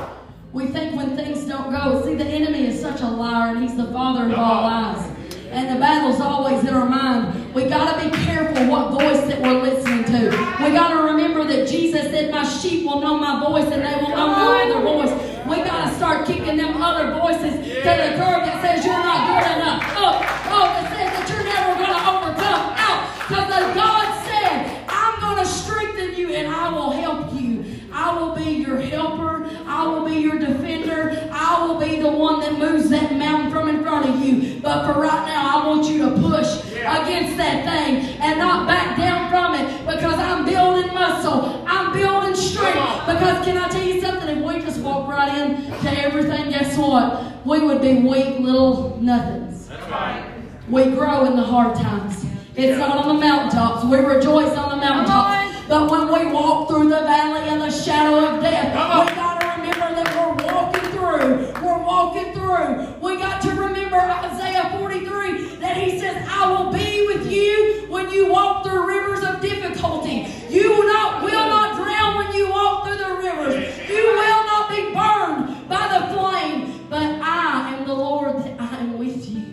we 0.59 0.67
think 0.67 0.97
when 0.97 1.17
things 1.17 1.45
don't 1.45 1.71
go, 1.71 2.05
see, 2.05 2.17
the 2.17 2.25
enemy 2.25 2.67
is 2.67 2.81
such 2.81 3.01
a 3.01 3.07
liar 3.07 3.55
and 3.55 3.63
he's 3.63 3.77
the 3.77 3.93
father 3.93 4.25
of 4.25 4.33
all 4.33 4.65
uh-huh. 4.65 4.99
lies. 4.99 5.15
And 5.53 5.75
the 5.75 5.81
battle's 5.81 6.21
always 6.21 6.65
in 6.65 6.75
our 6.75 6.85
mind. 6.85 7.55
We 7.55 7.69
got 7.69 7.95
to 7.95 8.11
be 8.11 8.17
careful 8.25 8.67
what 8.67 8.91
voice 8.91 9.23
that 9.29 9.41
we're 9.41 9.63
listening 9.63 10.05
to. 10.07 10.31
We 10.61 10.71
got 10.75 10.89
to 10.89 11.13
remember 11.13 11.45
that 11.45 11.69
Jesus 11.69 12.11
said, 12.11 12.33
My 12.33 12.43
sheep 12.43 12.85
will 12.85 13.01
know 13.01 13.17
my 13.17 13.39
voice 13.47 13.71
and 13.73 13.83
they 13.83 14.03
will 14.03 14.11
know 14.11 14.35
no 14.35 14.61
other 14.61 14.81
voice. 14.83 15.13
We 15.47 15.63
got 15.63 15.89
to 15.89 15.95
start 15.95 16.27
kicking 16.27 16.57
them 16.57 16.83
other 16.83 17.15
voices 17.15 17.55
to 17.55 17.91
the 17.95 18.11
curb 18.19 18.43
that 18.45 18.61
says 18.61 18.85
you're 18.85 18.95
not 18.99 19.31
good 19.31 19.47
enough. 19.57 19.83
Oh, 19.95 20.19
oh, 20.51 20.65
that 20.75 20.91
says 20.91 21.09
that 21.15 21.27
you're 21.31 21.47
never 21.47 21.75
going 21.79 21.95
to 21.95 22.03
overcome. 22.11 22.75
Out. 22.77 23.07
Because 23.29 23.47
the 23.47 23.75
God 23.79 24.07
said, 24.27 24.85
I'm 24.89 25.21
going 25.21 25.39
to 25.39 25.47
strengthen 25.47 26.17
you 26.17 26.35
and 26.35 26.49
I 26.49 26.69
will 26.69 26.91
help 26.91 27.33
you. 27.33 27.65
I 27.93 28.19
will 28.19 28.35
be 28.35 28.51
your 28.53 28.81
helper. 28.81 29.49
I 29.67 29.87
will 29.87 30.05
be 30.05 30.17
your 30.17 30.39
defender. 30.39 31.29
I 31.33 31.67
will 31.67 31.79
be 31.79 32.01
the 32.01 32.11
one 32.11 32.41
that 32.41 32.48
moves 32.59 32.89
that 32.91 33.13
mountain 33.15 33.51
from 33.51 33.69
in 33.69 33.83
front 33.83 34.09
of 34.09 34.25
you. 34.25 34.61
But 34.61 34.87
for 34.87 35.01
right 35.01 35.27
now, 35.27 35.59
I 35.59 35.67
want 35.67 35.89
you 35.89 35.99
to 35.99 36.11
push 36.21 36.61
against 36.73 37.37
that 37.37 37.65
thing 37.65 38.21
and 38.21 38.39
not 38.39 38.67
back 38.67 38.97
down 38.97 39.31
from 39.31 39.55
it 39.55 39.87
because 39.87 40.19
I'm 40.19 40.45
building 40.45 40.93
muscle. 40.95 41.65
I'm 41.67 41.93
building 41.93 42.35
strength. 42.35 43.07
Because 43.07 43.45
can 43.45 43.57
I 43.57 43.69
tell 43.69 43.83
you 43.83 44.01
something? 44.01 44.29
If 44.29 44.45
we 44.45 44.61
just 44.61 44.81
walk 44.81 45.09
right 45.09 45.39
in 45.39 45.71
to 45.83 46.01
everything, 46.03 46.51
guess 46.51 46.77
what? 46.77 47.47
We 47.47 47.61
would 47.61 47.81
be 47.81 47.95
weak 47.95 48.41
little 48.41 48.99
nothings. 49.01 49.69
That's 49.69 49.91
right. 49.91 50.25
We 50.69 50.85
grow 50.85 51.25
in 51.25 51.37
the 51.37 51.43
hard 51.43 51.77
times. 51.77 52.27
It's 52.55 52.77
not 52.79 52.99
on 52.99 53.17
the 53.17 53.21
mountaintops. 53.21 53.85
We 53.85 53.99
rejoice 53.99 54.57
on 54.57 54.71
the 54.71 54.77
mountaintops. 54.77 55.57
But 55.69 55.91
when 55.91 56.09
we 56.09 56.33
walk 56.33 56.69
through 56.69 56.89
the 56.89 57.01
valley 57.01 57.49
and 57.49 57.61
the 57.61 57.71
shadow 57.71 58.27
of 58.27 58.43
death, 58.43 58.73
we 58.73 59.15
got 59.15 59.41
to 59.41 59.47
remember 59.61 60.03
that 60.03 60.09
we're 60.17 60.53
walking 60.53 60.91
through. 60.91 61.63
We're 61.63 61.79
walking 61.79 62.33
through. 62.33 62.38
We 62.49 63.17
got 63.19 63.43
to 63.43 63.51
remember 63.51 63.97
Isaiah 63.97 64.71
43 64.79 65.57
that 65.57 65.77
he 65.77 65.99
says, 65.99 66.27
I 66.31 66.51
will 66.51 66.73
be 66.73 67.07
with 67.07 67.31
you 67.31 67.85
when 67.91 68.11
you 68.11 68.33
walk 68.33 68.65
through 68.65 68.87
rivers 68.87 69.23
of 69.23 69.43
difficulty. 69.43 70.33
You 70.49 70.71
will 70.71 70.87
not, 70.87 71.23
will 71.23 71.31
not 71.31 71.77
drown 71.77 72.17
when 72.17 72.35
you 72.35 72.49
walk 72.49 72.87
through 72.87 72.97
the 72.97 73.15
rivers. 73.17 73.89
You 73.89 74.03
will 74.03 74.47
not 74.47 74.71
be 74.71 74.95
burned 74.95 75.69
by 75.69 75.99
the 75.99 76.15
flame. 76.15 76.87
But 76.89 77.21
I 77.21 77.75
am 77.77 77.87
the 77.87 77.93
Lord 77.95 78.39
that 78.39 78.59
I 78.59 78.79
am 78.79 78.99
with 78.99 79.29
you 79.29 79.45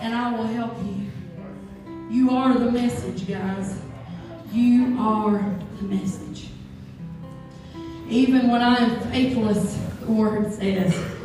and 0.00 0.14
I 0.14 0.34
will 0.34 0.46
help 0.46 0.78
you. 0.78 1.10
You 2.10 2.30
are 2.30 2.54
the 2.58 2.72
message, 2.72 3.28
guys. 3.28 3.82
You 4.50 4.96
are 4.98 5.54
the 5.78 5.84
message. 5.84 6.48
Even 8.08 8.50
when 8.50 8.62
I 8.62 8.76
am 8.76 9.00
faithless, 9.10 9.78
the 10.00 10.10
word 10.10 10.50
says, 10.54 11.17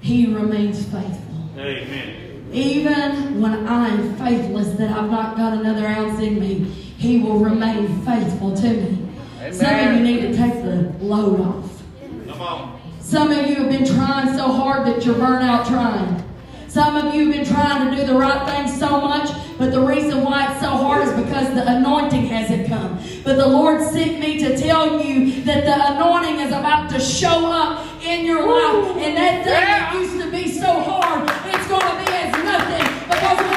He 0.00 0.26
remains 0.26 0.84
faithful. 0.84 1.50
Amen. 1.56 2.48
Even 2.52 3.40
when 3.40 3.66
I 3.66 3.88
am 3.88 4.16
faithless, 4.16 4.76
that 4.78 4.90
I've 4.90 5.10
not 5.10 5.36
got 5.36 5.52
another 5.52 5.86
ounce 5.86 6.20
in 6.20 6.40
me, 6.40 6.64
He 6.98 7.18
will 7.18 7.38
remain 7.38 8.04
faithful 8.04 8.56
to 8.56 8.68
me. 8.68 9.08
Some 9.52 9.74
of 9.74 9.94
you 9.94 10.00
need 10.00 10.20
to 10.22 10.36
take 10.36 10.62
the 10.62 10.92
load 11.04 11.40
off. 11.40 11.82
Come 12.28 12.40
on. 12.40 12.80
Some 13.00 13.30
of 13.30 13.46
you 13.48 13.56
have 13.56 13.70
been 13.70 13.86
trying 13.86 14.36
so 14.36 14.48
hard 14.48 14.86
that 14.86 15.04
you're 15.04 15.16
burnt 15.16 15.44
out 15.44 15.66
trying. 15.66 16.22
Some 16.70 16.94
of 16.94 17.12
you 17.12 17.32
have 17.32 17.34
been 17.34 17.52
trying 17.52 17.90
to 17.90 17.96
do 17.96 18.06
the 18.06 18.14
right 18.14 18.48
thing 18.48 18.68
so 18.68 19.00
much, 19.00 19.28
but 19.58 19.72
the 19.72 19.80
reason 19.80 20.22
why 20.22 20.52
it's 20.52 20.60
so 20.60 20.68
hard 20.68 21.02
is 21.02 21.12
because 21.24 21.52
the 21.52 21.66
anointing 21.66 22.26
hasn't 22.26 22.68
come. 22.68 22.96
But 23.24 23.38
the 23.38 23.48
Lord 23.48 23.82
sent 23.82 24.20
me 24.20 24.38
to 24.38 24.56
tell 24.56 25.04
you 25.04 25.42
that 25.42 25.64
the 25.64 25.96
anointing 25.96 26.38
is 26.38 26.52
about 26.52 26.88
to 26.90 27.00
show 27.00 27.50
up 27.50 27.84
in 28.04 28.24
your 28.24 28.46
life. 28.46 28.96
And 28.98 29.16
that 29.16 29.42
thing 29.42 29.52
that 29.52 29.94
used 29.94 30.20
to 30.20 30.30
be 30.30 30.48
so 30.48 30.78
hard, 30.80 31.28
it's 31.52 31.66
going 31.66 31.80
to 31.80 32.04
be 32.04 32.16
as 32.16 32.32
nothing. 32.44 33.08
Because 33.08 33.49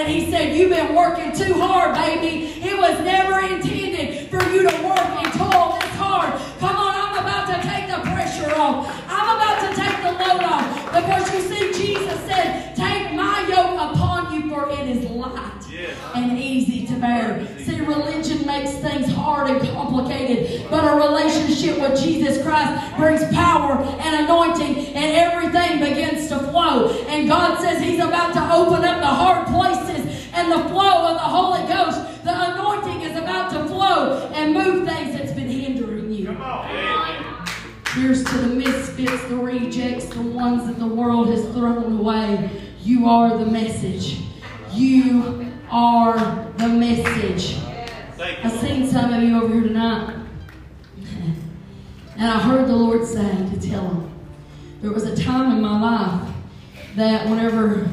and 0.00 0.08
He 0.08 0.30
said, 0.30 0.56
You've 0.56 0.70
been 0.70 0.94
working 0.94 1.32
too 1.32 1.54
hard, 1.54 1.94
baby. 1.94 2.46
It 2.62 2.76
was 2.76 2.98
never 3.04 3.40
intended 3.40 4.28
for 4.30 4.42
you 4.50 4.62
to 4.68 4.74
work 4.82 4.98
and 4.98 5.32
toil 5.34 5.76
this 5.78 5.90
hard. 6.00 6.40
Come 6.58 6.76
on, 6.76 6.94
I'm 6.96 7.18
about 7.18 7.46
to 7.54 7.68
take 7.68 7.86
the 7.88 8.00
pressure 8.10 8.54
off. 8.56 8.86
I'm 9.08 9.36
about 9.36 9.58
to 9.68 9.80
take 9.80 9.96
the 10.02 10.12
load 10.12 10.42
off. 10.42 10.86
Because 10.92 11.34
you 11.34 11.40
see, 11.40 11.72
Jesus 11.72 12.20
said, 12.26 12.74
Take 12.74 13.14
my 13.14 13.46
yoke 13.48 13.74
upon 13.94 14.32
you, 14.34 14.48
for 14.48 14.68
it 14.70 14.88
is 14.88 15.08
light 15.10 15.46
Yes. 15.70 15.96
and 16.14 16.38
easy 16.38 16.86
to 16.88 16.94
bear. 16.94 17.46
See, 17.58 17.80
religion 17.80 18.19
makes 18.50 18.72
things 18.72 19.12
hard 19.12 19.48
and 19.48 19.60
complicated, 19.70 20.68
but 20.68 20.82
a 20.84 20.96
relationship 20.96 21.78
with 21.80 22.00
Jesus 22.00 22.42
Christ 22.42 22.96
brings 22.96 23.22
power 23.32 23.72
and 24.00 24.24
anointing, 24.24 24.94
and 24.94 25.16
everything 25.16 25.78
begins 25.78 26.28
to 26.28 26.38
flow. 26.38 26.90
And 27.06 27.28
God 27.28 27.60
says 27.60 27.80
He's 27.82 28.00
about 28.00 28.32
to 28.34 28.52
open 28.52 28.84
up 28.84 29.00
the 29.00 29.06
hard 29.06 29.46
places, 29.46 30.28
and 30.32 30.50
the 30.50 30.68
flow 30.68 31.08
of 31.08 31.14
the 31.14 31.28
Holy 31.38 31.62
Ghost, 31.68 32.24
the 32.24 32.52
anointing 32.52 33.02
is 33.02 33.16
about 33.16 33.52
to 33.52 33.64
flow 33.66 34.30
and 34.34 34.52
move 34.52 34.88
things 34.88 35.16
that's 35.16 35.32
been 35.32 35.48
hindering 35.48 36.12
you. 36.12 36.26
Come 36.26 36.42
on. 36.42 36.66
Amen. 36.70 37.46
Here's 37.94 38.24
to 38.24 38.38
the 38.38 38.54
misfits, 38.54 39.24
the 39.24 39.36
rejects, 39.36 40.06
the 40.06 40.22
ones 40.22 40.66
that 40.66 40.78
the 40.78 40.86
world 40.86 41.28
has 41.28 41.42
thrown 41.46 41.98
away. 41.98 42.50
You 42.82 43.06
are 43.06 43.36
the 43.36 43.46
message. 43.46 44.20
You 44.72 45.52
are 45.70 46.52
the 46.56 46.68
message. 46.68 47.56
Thank 48.20 48.44
I've 48.44 48.60
seen 48.60 48.86
some 48.86 49.14
of 49.14 49.22
you 49.22 49.42
over 49.42 49.54
here 49.54 49.62
tonight. 49.62 50.14
And 52.18 52.26
I 52.26 52.38
heard 52.38 52.68
the 52.68 52.76
Lord 52.76 53.06
say 53.06 53.48
to 53.48 53.58
tell 53.58 53.82
them, 53.82 54.12
there 54.82 54.92
was 54.92 55.04
a 55.04 55.16
time 55.16 55.52
in 55.52 55.62
my 55.62 55.80
life 55.80 56.34
that 56.96 57.26
whenever 57.30 57.88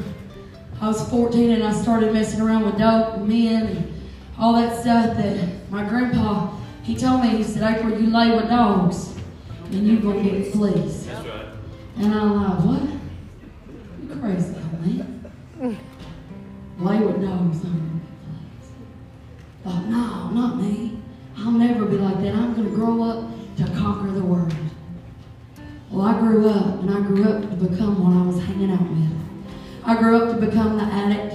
I 0.82 0.88
was 0.88 1.08
14 1.08 1.52
and 1.52 1.64
I 1.64 1.72
started 1.72 2.12
messing 2.12 2.42
around 2.42 2.66
with 2.66 2.76
dope 2.76 3.14
and 3.14 3.26
men 3.26 3.68
and 3.68 4.02
all 4.38 4.52
that 4.52 4.78
stuff, 4.78 5.16
that 5.16 5.70
my 5.70 5.88
grandpa, 5.88 6.54
he 6.82 6.94
told 6.94 7.22
me, 7.22 7.28
he 7.28 7.42
said, 7.42 7.62
April, 7.62 7.98
you 7.98 8.10
lay 8.10 8.36
with 8.36 8.50
dogs 8.50 9.16
and 9.70 9.86
you 9.86 9.98
going 9.98 10.22
to 10.22 10.30
get 10.30 10.52
fleas. 10.52 11.06
That's 11.06 11.26
right. 11.26 11.46
And 11.96 12.14
I'm 12.14 12.34
like, 12.36 12.64
what? 12.66 12.82
You 14.02 14.20
crazy, 14.20 14.54
man. 14.82 15.24
Lay 16.80 17.00
with 17.00 17.22
dogs. 17.22 17.64
I'm 17.64 17.87
Thought, 19.64 19.86
no, 19.86 20.30
not 20.30 20.56
me. 20.56 20.98
I'll 21.36 21.50
never 21.50 21.84
be 21.84 21.96
like 21.96 22.22
that. 22.22 22.34
I'm 22.34 22.54
going 22.54 22.68
to 22.68 22.74
grow 22.74 23.02
up 23.02 23.30
to 23.56 23.64
conquer 23.76 24.10
the 24.10 24.24
world. 24.24 24.54
Well, 25.90 26.06
I 26.06 26.18
grew 26.20 26.48
up, 26.48 26.80
and 26.80 26.90
I 26.90 27.00
grew 27.00 27.24
up 27.24 27.42
to 27.42 27.56
become 27.56 28.04
what 28.04 28.16
I 28.16 28.26
was 28.26 28.42
hanging 28.44 28.70
out 28.70 28.80
with. 28.80 29.10
I 29.84 29.98
grew 29.98 30.16
up 30.16 30.38
to 30.38 30.46
become 30.46 30.76
the 30.76 30.84
addict. 30.84 31.34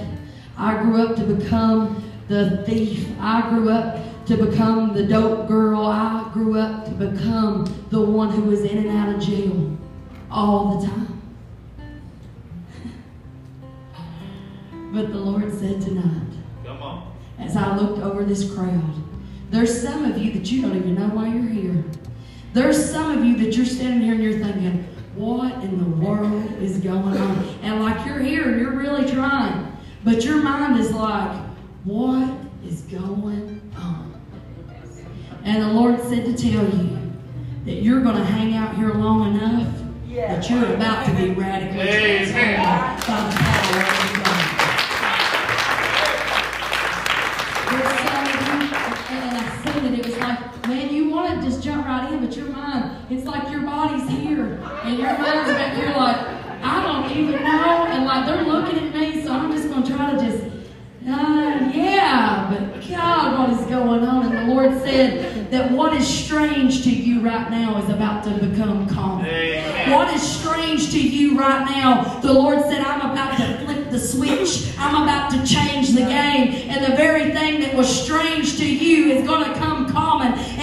I 0.56 0.82
grew 0.82 1.02
up 1.02 1.16
to 1.16 1.24
become 1.24 2.02
the 2.28 2.62
thief. 2.64 3.08
I 3.18 3.48
grew 3.50 3.68
up 3.68 3.98
to 4.26 4.36
become 4.36 4.94
the 4.94 5.04
dope 5.04 5.48
girl. 5.48 5.84
I 5.84 6.30
grew 6.32 6.58
up 6.58 6.84
to 6.86 6.92
become 6.92 7.64
the 7.90 8.00
one 8.00 8.30
who 8.30 8.42
was 8.42 8.62
in 8.62 8.78
and 8.78 8.90
out 8.90 9.14
of 9.14 9.20
jail 9.20 9.76
all 10.30 10.78
the 10.78 10.86
time. 10.86 11.20
but 14.92 15.12
the 15.12 15.18
Lord 15.18 15.52
said 15.52 15.82
tonight. 15.82 16.33
As 17.44 17.56
I 17.56 17.76
looked 17.76 18.00
over 18.00 18.24
this 18.24 18.52
crowd, 18.54 18.94
there's 19.50 19.82
some 19.82 20.04
of 20.04 20.18
you 20.18 20.32
that 20.32 20.50
you 20.50 20.62
don't 20.62 20.76
even 20.76 20.94
know 20.94 21.08
why 21.08 21.28
you're 21.28 21.48
here. 21.48 21.84
There's 22.52 22.90
some 22.90 23.18
of 23.18 23.24
you 23.24 23.36
that 23.38 23.56
you're 23.56 23.66
standing 23.66 24.00
here 24.02 24.14
and 24.14 24.22
you're 24.22 24.38
thinking, 24.38 24.84
what 25.14 25.52
in 25.64 25.78
the 25.78 26.04
world 26.04 26.52
is 26.60 26.78
going 26.78 27.16
on? 27.16 27.38
And 27.62 27.82
like 27.82 28.04
you're 28.06 28.18
here 28.18 28.48
and 28.50 28.60
you're 28.60 28.72
really 28.72 29.10
trying, 29.10 29.76
but 30.02 30.24
your 30.24 30.42
mind 30.42 30.78
is 30.78 30.92
like, 30.92 31.36
what 31.84 32.34
is 32.66 32.82
going 32.82 33.60
on? 33.76 34.20
And 35.44 35.62
the 35.62 35.68
Lord 35.68 36.00
said 36.00 36.24
to 36.24 36.32
tell 36.36 36.64
you 36.64 37.12
that 37.64 37.82
you're 37.82 38.00
going 38.00 38.16
to 38.16 38.24
hang 38.24 38.54
out 38.54 38.76
here 38.76 38.92
long 38.94 39.36
enough 39.36 39.84
that 40.14 40.48
you're 40.48 40.74
about 40.74 41.06
to 41.06 41.12
be 41.14 41.30
radically 41.30 41.80
Amen. 41.80 42.30
transformed 42.30 43.06
by 43.06 43.30
the 43.30 43.36
power 43.36 43.80
of 43.80 44.14
God. 44.14 44.23
It's 53.18 53.26
like 53.26 53.50
your 53.50 53.62
body's 53.62 54.08
here, 54.08 54.60
and 54.84 54.98
your 54.98 55.18
mind's 55.18 55.50
back 55.50 55.76
here 55.76 55.94
like, 55.96 56.16
I 56.62 56.82
don't 56.82 57.16
even 57.16 57.42
know, 57.42 57.86
and 57.88 58.04
like 58.04 58.26
they're 58.26 58.44
looking 58.44 58.78
at 58.78 58.94
me, 58.94 59.22
so 59.22 59.32
I'm 59.32 59.52
just 59.52 59.68
going 59.68 59.82
to 59.82 59.96
try 59.96 60.10
to 60.12 60.16
just, 60.18 60.44
uh, 61.06 61.70
yeah, 61.74 62.48
but 62.50 62.88
God, 62.88 63.38
what 63.38 63.60
is 63.60 63.66
going 63.66 64.04
on? 64.04 64.34
And 64.34 64.48
the 64.48 64.54
Lord 64.54 64.72
said 64.82 65.50
that 65.50 65.70
what 65.70 65.92
is 65.92 66.06
strange 66.06 66.82
to 66.84 66.90
you 66.90 67.20
right 67.20 67.50
now 67.50 67.82
is 67.82 67.90
about 67.90 68.24
to 68.24 68.30
become 68.46 68.88
common. 68.88 69.26
Amen. 69.26 69.90
What 69.90 70.14
is 70.14 70.22
strange 70.22 70.90
to 70.92 71.00
you 71.00 71.38
right 71.38 71.64
now? 71.66 72.20
The 72.20 72.32
Lord 72.32 72.62
said, 72.62 72.80
I'm 72.80 73.10
about 73.10 73.36
to 73.36 73.64
flip 73.64 73.90
the 73.90 73.98
switch. 73.98 74.74
I'm 74.78 75.02
about 75.02 75.30
to 75.32 75.44
change 75.46 75.90
the 75.90 76.00
game. 76.00 76.70
And 76.70 76.82
the 76.90 76.96
very 76.96 77.32
thing 77.32 77.60
that 77.60 77.74
was 77.74 77.88
strange 77.88 78.56
to 78.56 78.66
you 78.66 79.12
is 79.12 79.26
going 79.26 79.44
to 79.44 79.58
come. 79.58 79.73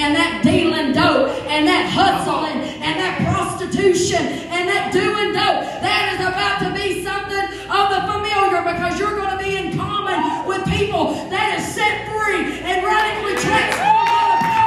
And 0.01 0.15
that 0.15 0.41
dealing 0.41 0.93
dope 0.93 1.29
and 1.45 1.67
that 1.67 1.85
hustling 1.85 2.57
and 2.81 2.97
that 2.97 3.21
prostitution 3.21 4.17
and 4.49 4.65
that 4.67 4.89
doing 4.89 5.29
dope, 5.29 5.61
that 5.77 6.17
is 6.17 6.25
about 6.25 6.57
to 6.65 6.73
be 6.73 7.05
something 7.05 7.45
of 7.69 7.85
the 7.93 8.01
familiar 8.09 8.65
because 8.65 8.97
you're 8.97 9.13
going 9.13 9.29
to 9.29 9.37
be 9.37 9.61
in 9.61 9.77
common 9.77 10.17
with 10.49 10.65
people 10.65 11.13
that 11.29 11.53
is 11.53 11.69
set 11.69 12.09
free 12.09 12.49
and 12.65 12.81
radically 12.81 13.37
transformed 13.45 14.41
the. 14.41 14.57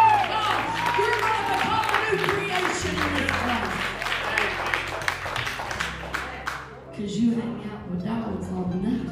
Because 6.95 7.19
you 7.19 7.35
hang 7.35 7.59
out 7.75 7.91
with 7.91 8.07
dogs 8.07 8.51
long 8.55 8.71
enough. 8.71 9.11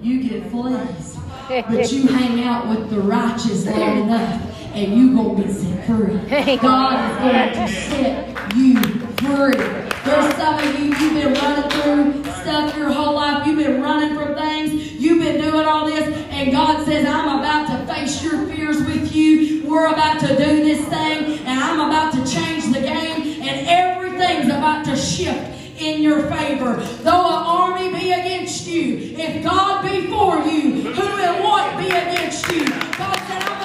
You 0.00 0.22
get 0.22 0.46
fleas. 0.52 1.18
But 1.48 1.90
you 1.90 2.06
hang 2.06 2.44
out 2.44 2.68
with 2.68 2.90
the 2.90 3.00
righteous 3.00 3.66
long 3.66 4.06
enough 4.06 4.51
and 4.74 4.94
you 4.94 5.14
gonna 5.14 5.42
be 5.42 5.52
set 5.52 5.86
free. 5.86 6.56
God 6.56 7.10
is 7.10 7.18
going 7.18 7.66
to 7.66 7.72
set 7.72 8.56
you 8.56 8.80
free. 9.20 9.92
There's 10.04 10.34
some 10.36 10.58
of 10.58 10.80
you, 10.80 10.86
you've 10.86 11.14
been 11.14 11.34
running 11.34 11.70
through 11.70 12.32
stuff 12.42 12.76
your 12.76 12.90
whole 12.90 13.14
life. 13.14 13.46
You've 13.46 13.58
been 13.58 13.82
running 13.82 14.16
from 14.16 14.34
things. 14.34 14.92
You've 14.94 15.22
been 15.22 15.40
doing 15.40 15.64
all 15.66 15.86
this. 15.86 16.04
And 16.30 16.50
God 16.52 16.84
says, 16.84 17.06
I'm 17.06 17.38
about 17.38 17.68
to 17.68 17.92
face 17.92 18.22
your 18.22 18.46
fears 18.46 18.78
with 18.78 19.14
you. 19.14 19.64
We're 19.68 19.92
about 19.92 20.20
to 20.20 20.28
do 20.28 20.64
this 20.64 20.80
thing. 20.88 21.38
And 21.46 21.60
I'm 21.60 21.80
about 21.80 22.12
to 22.14 22.32
change 22.32 22.64
the 22.72 22.80
game. 22.80 23.42
And 23.42 23.66
everything's 23.68 24.46
about 24.46 24.84
to 24.86 24.96
shift 24.96 25.80
in 25.80 26.02
your 26.02 26.28
favor. 26.30 26.76
Though 27.02 27.26
an 27.26 27.42
army 27.46 27.90
be 27.90 28.12
against 28.12 28.66
you, 28.66 29.14
if 29.16 29.44
God 29.44 29.82
be 29.82 30.06
for 30.08 30.38
you, 30.48 30.92
who 30.92 31.16
will 31.16 31.42
what 31.44 31.78
be 31.78 31.86
against 31.86 32.50
you? 32.50 32.64
God 32.64 33.18
said, 33.28 33.61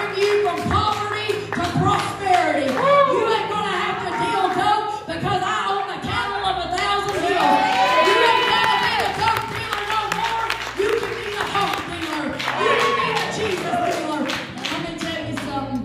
about 0.00 0.14
to 0.14 0.20
bring 0.20 0.26
you 0.26 0.48
from 0.48 0.58
poverty 0.70 1.32
to 1.50 1.64
prosperity. 1.78 2.66
You 2.66 3.20
ain't 3.28 3.48
gonna 3.50 3.76
have 3.76 3.98
to 4.04 4.10
deal 4.20 4.46
dope 4.56 5.06
because 5.06 5.42
I 5.44 5.58
own 5.70 5.86
the 5.88 5.98
cattle 6.06 6.44
of 6.46 6.56
a 6.64 6.68
thousand 6.76 7.20
hills. 7.20 7.60
You 8.08 8.16
ain't 8.30 8.46
gonna 8.50 8.78
be 8.84 8.94
the 9.04 9.10
dope 9.20 9.46
dealer 9.50 9.84
no 9.92 10.00
more. 10.20 10.44
You 10.80 10.88
can 11.00 11.12
be 11.18 11.26
the 11.36 11.44
hope 11.54 11.80
dealer. 11.90 12.28
You 12.60 12.72
can 12.80 12.92
be 12.98 13.08
the 13.20 13.26
Jesus 13.36 13.78
dealer. 13.96 14.20
And 14.20 14.68
let 14.72 14.80
me 14.86 14.98
tell 14.98 15.20
you 15.28 15.36
something. 15.50 15.84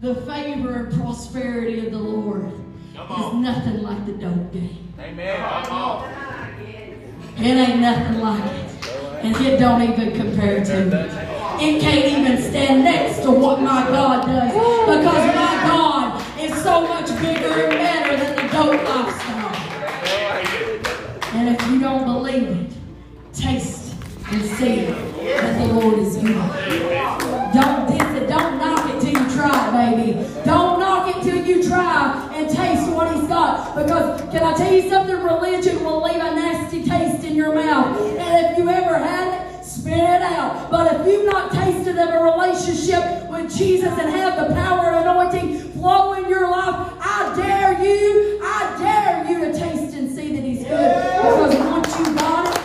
The 0.00 0.14
favor 0.22 0.72
and 0.74 0.88
prosperity 1.00 1.86
of 1.86 1.92
the 1.92 1.98
Lord 1.98 2.52
Come 2.94 3.10
is 3.10 3.34
nothing 3.34 3.82
like 3.82 4.06
the 4.06 4.12
dope 4.12 4.52
game. 4.52 4.94
Amen. 4.98 5.64
Come 5.64 5.72
on. 5.72 6.10
It 7.36 7.56
ain't 7.56 7.80
nothing 7.80 8.20
like 8.20 8.52
it. 8.52 8.70
And 9.22 9.36
it 9.36 9.58
don't 9.58 9.82
even 9.82 10.14
compare 10.14 10.64
to 10.64 10.72
it. 10.72 11.19
It 11.62 11.78
can't 11.82 12.06
even 12.06 12.42
stand 12.42 12.84
next 12.84 13.20
to 13.22 13.30
what 13.30 13.60
my 13.60 13.84
God 13.88 14.24
does. 14.24 14.50
Because 14.50 15.26
my 15.36 15.54
God 15.68 16.40
is 16.40 16.62
so 16.62 16.80
much 16.88 17.08
bigger 17.20 17.66
and 17.66 17.72
better 17.72 18.16
than 18.16 18.34
the 18.34 18.42
dope 18.50 18.82
lifestyle. 18.82 19.54
And 21.34 21.54
if 21.54 21.70
you 21.70 21.78
don't 21.78 22.06
believe 22.06 22.48
it, 22.48 22.72
taste 23.34 23.94
and 24.30 24.42
see 24.42 24.86
that 24.86 25.58
the 25.58 25.74
Lord 25.74 25.98
is 25.98 26.16
good. 26.16 26.34
Don't 27.52 27.86
diss 27.90 28.22
it. 28.22 28.26
Don't 28.26 28.56
knock 28.56 28.94
it 28.94 29.00
till 29.02 29.22
you 29.22 29.30
try 29.36 29.92
baby. 29.92 30.12
Don't 30.46 30.80
knock 30.80 31.14
it 31.14 31.22
till 31.22 31.44
you 31.44 31.62
try 31.62 32.30
and 32.36 32.48
taste 32.48 32.90
what 32.90 33.14
He's 33.14 33.28
got. 33.28 33.76
Because 33.76 34.22
can 34.30 34.42
I 34.42 34.56
tell 34.56 34.72
you 34.72 34.88
something? 34.88 35.22
Religion 35.22 35.84
will 35.84 36.02
leave 36.02 36.16
a 36.16 36.34
nasty 36.34 36.84
taste 36.84 37.22
in 37.22 37.34
your 37.34 37.54
mouth. 37.54 38.00
And 38.18 38.46
if 38.46 38.56
you 38.56 38.66
ever 38.70 38.96
had 38.96 39.42
it, 39.42 39.49
spit 39.80 39.94
it 39.94 40.22
out. 40.22 40.70
But 40.70 40.94
if 40.94 41.06
you've 41.06 41.26
not 41.26 41.52
tasted 41.52 41.98
of 41.98 42.08
a 42.08 42.22
relationship 42.22 43.28
with 43.30 43.54
Jesus 43.56 43.88
and 43.88 44.10
have 44.10 44.48
the 44.48 44.54
power 44.54 44.90
and 44.90 45.08
anointing 45.08 45.72
flow 45.72 46.12
in 46.14 46.28
your 46.28 46.50
life, 46.50 46.92
I 47.00 47.32
dare 47.36 47.82
you, 47.82 48.40
I 48.42 48.76
dare 48.78 49.30
you 49.30 49.46
to 49.46 49.58
taste 49.58 49.94
and 49.94 50.14
see 50.14 50.34
that 50.34 50.44
He's 50.44 50.64
good. 50.64 50.68
Because 50.68 51.56
once 51.56 51.98
you 51.98 52.14
got 52.14 52.46
it, 52.46 52.60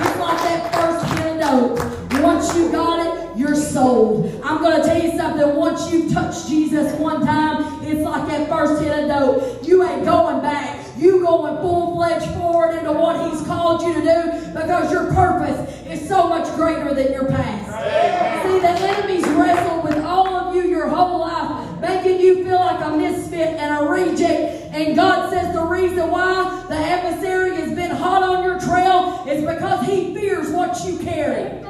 it's 0.00 0.18
like 0.18 0.38
that 0.48 0.74
first 0.74 1.40
dope. 1.40 2.22
Once 2.22 2.54
you 2.54 2.70
got 2.70 3.06
it, 3.06 3.38
you're 3.38 3.54
sold. 3.54 4.40
I'm 4.42 4.60
going 4.62 4.80
to 4.80 4.86
tell 4.86 5.02
you 5.02 5.16
something. 5.16 5.56
Once 5.56 5.90
you've 5.92 6.12
touched 6.12 6.48
Jesus 6.48 6.92
one 6.98 7.24
time, 7.24 7.82
it's 7.82 8.02
like 8.02 8.28
that 8.28 8.48
first 8.48 8.82
hit 8.82 8.92
of 8.92 9.08
dope. 9.08 9.66
You 9.66 9.82
ain't 9.84 10.04
going 10.04 10.40
back. 10.40 10.79
You 11.00 11.20
going 11.20 11.56
full 11.62 11.96
fledged 11.96 12.30
forward 12.34 12.76
into 12.76 12.92
what 12.92 13.30
He's 13.30 13.40
called 13.46 13.80
you 13.82 13.94
to 13.94 14.00
do 14.00 14.52
because 14.52 14.92
your 14.92 15.12
purpose 15.14 15.86
is 15.86 16.06
so 16.06 16.28
much 16.28 16.46
greater 16.56 16.92
than 16.92 17.12
your 17.12 17.24
past. 17.24 18.44
See, 18.44 18.60
the 18.60 18.68
enemies 18.68 19.26
wrestle 19.30 19.82
with 19.82 19.98
all 20.04 20.28
of 20.28 20.54
you 20.54 20.62
your 20.62 20.88
whole 20.88 21.20
life, 21.20 21.80
making 21.80 22.20
you 22.20 22.44
feel 22.44 22.60
like 22.60 22.84
a 22.84 22.96
misfit 22.96 23.56
and 23.56 23.82
a 23.82 23.90
reject. 23.90 24.74
And 24.74 24.94
God 24.94 25.30
says 25.30 25.54
the 25.54 25.64
reason 25.64 26.10
why 26.10 26.66
the 26.68 26.76
adversary 26.76 27.56
has 27.56 27.74
been 27.74 27.90
hot 27.90 28.22
on 28.22 28.44
your 28.44 28.60
trail 28.60 29.24
is 29.26 29.42
because 29.42 29.86
he 29.86 30.14
fears 30.14 30.50
what 30.50 30.84
you 30.84 30.98
carry. 30.98 31.62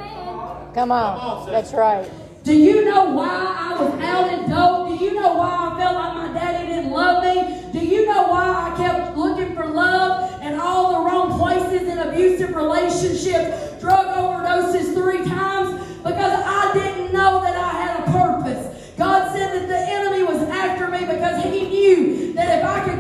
Come 0.75 0.91
on. 0.91 1.51
That's 1.51 1.73
right. 1.73 2.11
Do 2.51 2.57
you 2.57 2.85
know 2.85 3.05
why 3.05 3.29
I 3.29 3.81
was 3.81 4.03
out 4.03 4.33
in 4.33 4.51
dope? 4.51 4.89
Do 4.89 5.05
you 5.05 5.15
know 5.15 5.35
why 5.35 5.71
I 5.71 5.79
felt 5.79 5.95
like 5.95 6.15
my 6.17 6.35
daddy 6.35 6.67
didn't 6.67 6.91
love 6.91 7.23
me? 7.23 7.71
Do 7.71 7.79
you 7.79 8.07
know 8.07 8.27
why 8.27 8.73
I 8.73 8.77
kept 8.77 9.17
looking 9.17 9.55
for 9.55 9.67
love 9.67 10.43
in 10.43 10.59
all 10.59 10.91
the 10.91 11.09
wrong 11.09 11.39
places 11.39 11.87
in 11.87 11.97
abusive 11.99 12.57
relationships, 12.57 13.81
drug 13.81 14.05
overdoses 14.05 14.95
three 14.95 15.25
times? 15.31 15.81
Because 15.99 16.43
I 16.45 16.73
didn't 16.75 17.13
know 17.13 17.41
that 17.41 17.55
I 17.55 17.71
had 17.71 18.01
a 18.01 18.11
purpose. 18.11 18.97
God 18.99 19.31
said 19.31 19.55
that 19.55 19.69
the 19.69 19.79
enemy 19.79 20.25
was 20.25 20.43
after 20.49 20.89
me 20.89 21.07
because 21.07 21.45
he 21.45 21.69
knew 21.69 22.33
that 22.33 22.59
if 22.59 22.65
I 22.65 22.85
could 22.85 23.00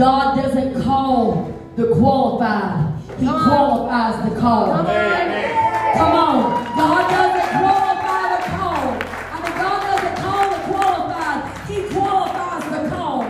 God 0.00 0.36
doesn't 0.36 0.82
call 0.82 1.54
the 1.76 1.88
qualified. 1.88 2.96
He 3.18 3.26
Come 3.26 3.44
qualifies 3.44 4.14
on. 4.14 4.30
the 4.30 4.40
call. 4.40 4.66
Come 4.72 4.86
on. 4.86 5.94
Come 5.94 6.12
on. 6.16 6.64
God 6.74 7.10
doesn't 7.10 7.50
qualify 7.60 8.22
the 8.34 8.42
call. 8.48 8.96
I 9.28 9.42
mean, 9.44 9.56
God 9.60 9.80
doesn't 9.90 10.16
call 10.24 10.44
the 10.48 10.60
qualified. 10.72 11.68
He 11.68 11.82
qualifies 11.92 12.64
the 12.72 12.96
call. 12.96 13.24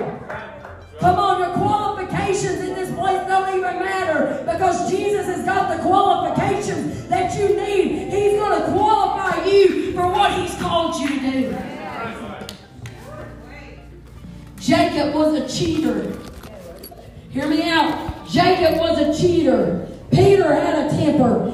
Come 1.00 1.18
on, 1.18 1.40
your 1.40 1.54
qualifications 1.58 2.60
in 2.60 2.74
this 2.76 2.94
place 2.94 3.26
don't 3.26 3.48
even 3.48 3.80
matter 3.80 4.44
because 4.46 4.88
Jesus 4.88 5.26
has 5.26 5.44
got 5.44 5.76
the 5.76 5.82
qualifications 5.82 7.08
that 7.08 7.36
you 7.36 7.48
need. 7.56 8.12
He's 8.12 8.38
going 8.38 8.62
to 8.62 8.70
qualify 8.70 9.44
you 9.44 9.92
for 9.92 10.06
what 10.06 10.38
he's 10.38 10.54
called 10.54 10.94
you 11.00 11.08
to 11.08 11.32
do. 11.32 11.56
Jacob 14.60 15.14
was 15.14 15.34
a 15.34 15.48
cheater. 15.48 16.19
Jacob 18.30 18.78
was 18.78 18.96
a 18.98 19.20
cheater. 19.20 19.88
Peter 20.12 20.54
had 20.54 20.86
a 20.86 20.96
temper. 20.96 21.49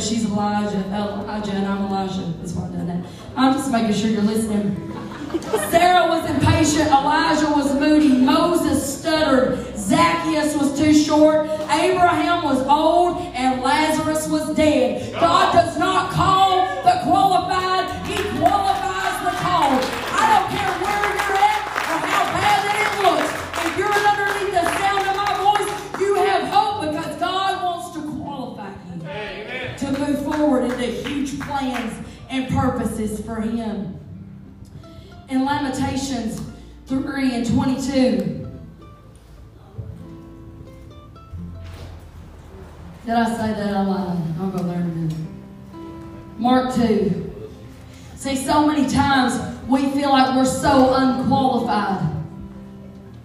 Say 0.00 0.14
she's 0.16 0.24
Elijah, 0.26 0.84
Elijah, 0.92 1.52
and 1.52 1.66
I'm 1.66 1.86
Elijah. 1.86 2.32
That's 2.38 2.52
why 2.52 2.64
I'm 2.64 2.72
doing 2.72 2.86
that. 2.86 3.04
I'm 3.36 3.52
just 3.54 3.70
making 3.70 3.94
sure 3.94 4.10
you're 4.10 4.22
listening. 4.22 4.92
Sarah 5.70 6.08
was 6.08 6.28
impatient, 6.30 6.88
Elijah 6.88 7.50
was 7.50 7.74
moody, 7.74 8.08
Moses 8.08 9.00
stuttered, 9.00 9.76
Zacchaeus 9.76 10.56
was 10.56 10.78
too 10.78 10.94
short, 10.94 11.46
Abraham 11.70 12.44
was 12.44 12.64
old, 12.66 13.18
and 13.34 13.60
Lazarus 13.60 14.28
was 14.28 14.54
dead. 14.54 15.12
God 15.14 15.35
3 37.16 37.32
and 37.32 37.46
22, 37.46 37.80
did 43.06 43.14
I 43.14 43.24
say 43.24 43.54
that 43.54 43.74
out 43.74 43.88
loud? 43.88 44.22
I'll 44.38 44.50
go 44.50 44.62
there 44.64 44.80
in 44.80 44.82
a 44.82 44.84
minute. 44.84 45.16
Mark 46.36 46.74
2. 46.74 47.48
See, 48.16 48.36
so 48.36 48.66
many 48.66 48.86
times 48.86 49.32
we 49.66 49.90
feel 49.92 50.10
like 50.10 50.36
we're 50.36 50.44
so 50.44 50.92
unqualified. 50.94 52.06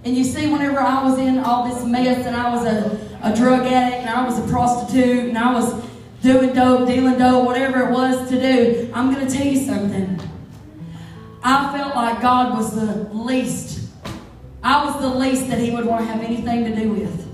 And 0.05 0.15
you 0.15 0.23
see, 0.23 0.49
whenever 0.49 0.79
I 0.79 1.03
was 1.03 1.19
in 1.19 1.39
all 1.39 1.67
this 1.67 1.83
mess 1.83 2.25
and 2.25 2.33
I 2.33 2.49
was 2.55 2.65
a, 2.65 2.97
a 3.23 3.35
drug 3.35 3.65
addict 3.65 4.07
and 4.07 4.09
I 4.09 4.25
was 4.25 4.39
a 4.39 4.47
prostitute 4.49 5.27
and 5.27 5.37
I 5.37 5.53
was 5.53 5.85
doing 6.21 6.53
dope, 6.53 6.87
dealing 6.87 7.17
dope, 7.19 7.45
whatever 7.45 7.89
it 7.89 7.91
was 7.91 8.29
to 8.29 8.39
do, 8.39 8.89
I'm 8.93 9.13
going 9.13 9.27
to 9.27 9.35
tell 9.37 9.45
you 9.45 9.65
something. 9.65 10.17
I 11.43 11.77
felt 11.77 11.93
like 11.93 12.21
God 12.21 12.55
was 12.55 12.73
the 12.73 13.13
least. 13.13 13.80
I 14.63 14.85
was 14.85 15.01
the 15.01 15.09
least 15.09 15.47
that 15.49 15.59
He 15.59 15.71
would 15.71 15.85
want 15.85 16.05
to 16.05 16.11
have 16.11 16.23
anything 16.23 16.63
to 16.65 16.75
do 16.75 16.91
with. 16.91 17.27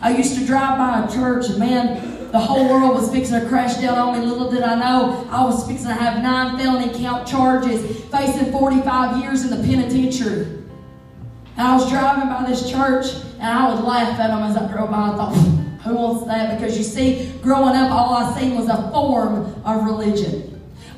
I 0.00 0.16
used 0.16 0.38
to 0.38 0.46
drive 0.46 0.78
by 0.78 1.06
a 1.06 1.12
church 1.12 1.48
and 1.48 1.58
man, 1.58 2.30
the 2.32 2.38
whole 2.38 2.68
world 2.68 2.94
was 2.94 3.10
fixing 3.10 3.38
to 3.38 3.46
crash 3.46 3.76
down 3.76 3.98
on 3.98 4.18
me. 4.18 4.26
Little 4.26 4.50
did 4.50 4.62
I 4.62 4.74
know, 4.74 5.28
I 5.30 5.44
was 5.44 5.66
fixing 5.66 5.88
to 5.88 5.94
have 5.94 6.22
nine 6.22 6.58
felony 6.58 6.98
count 6.98 7.26
charges, 7.28 8.04
facing 8.06 8.50
45 8.50 9.22
years 9.22 9.44
in 9.44 9.50
the 9.50 9.68
penitentiary. 9.68 10.46
And 11.56 11.68
I 11.68 11.76
was 11.76 11.88
driving 11.90 12.28
by 12.28 12.44
this 12.48 12.70
church 12.70 13.06
and 13.34 13.44
I 13.44 13.72
would 13.72 13.84
laugh 13.84 14.18
at 14.18 14.28
them 14.28 14.42
as 14.42 14.56
I 14.56 14.72
drove 14.72 14.90
by. 14.90 15.10
I 15.10 15.16
thought, 15.16 15.34
who 15.82 15.94
wants 15.94 16.26
that? 16.26 16.58
Because 16.58 16.78
you 16.78 16.84
see, 16.84 17.32
growing 17.42 17.76
up, 17.76 17.90
all 17.90 18.14
I 18.14 18.40
seen 18.40 18.56
was 18.56 18.68
a 18.68 18.90
form 18.90 19.54
of 19.64 19.84
religion 19.84 20.52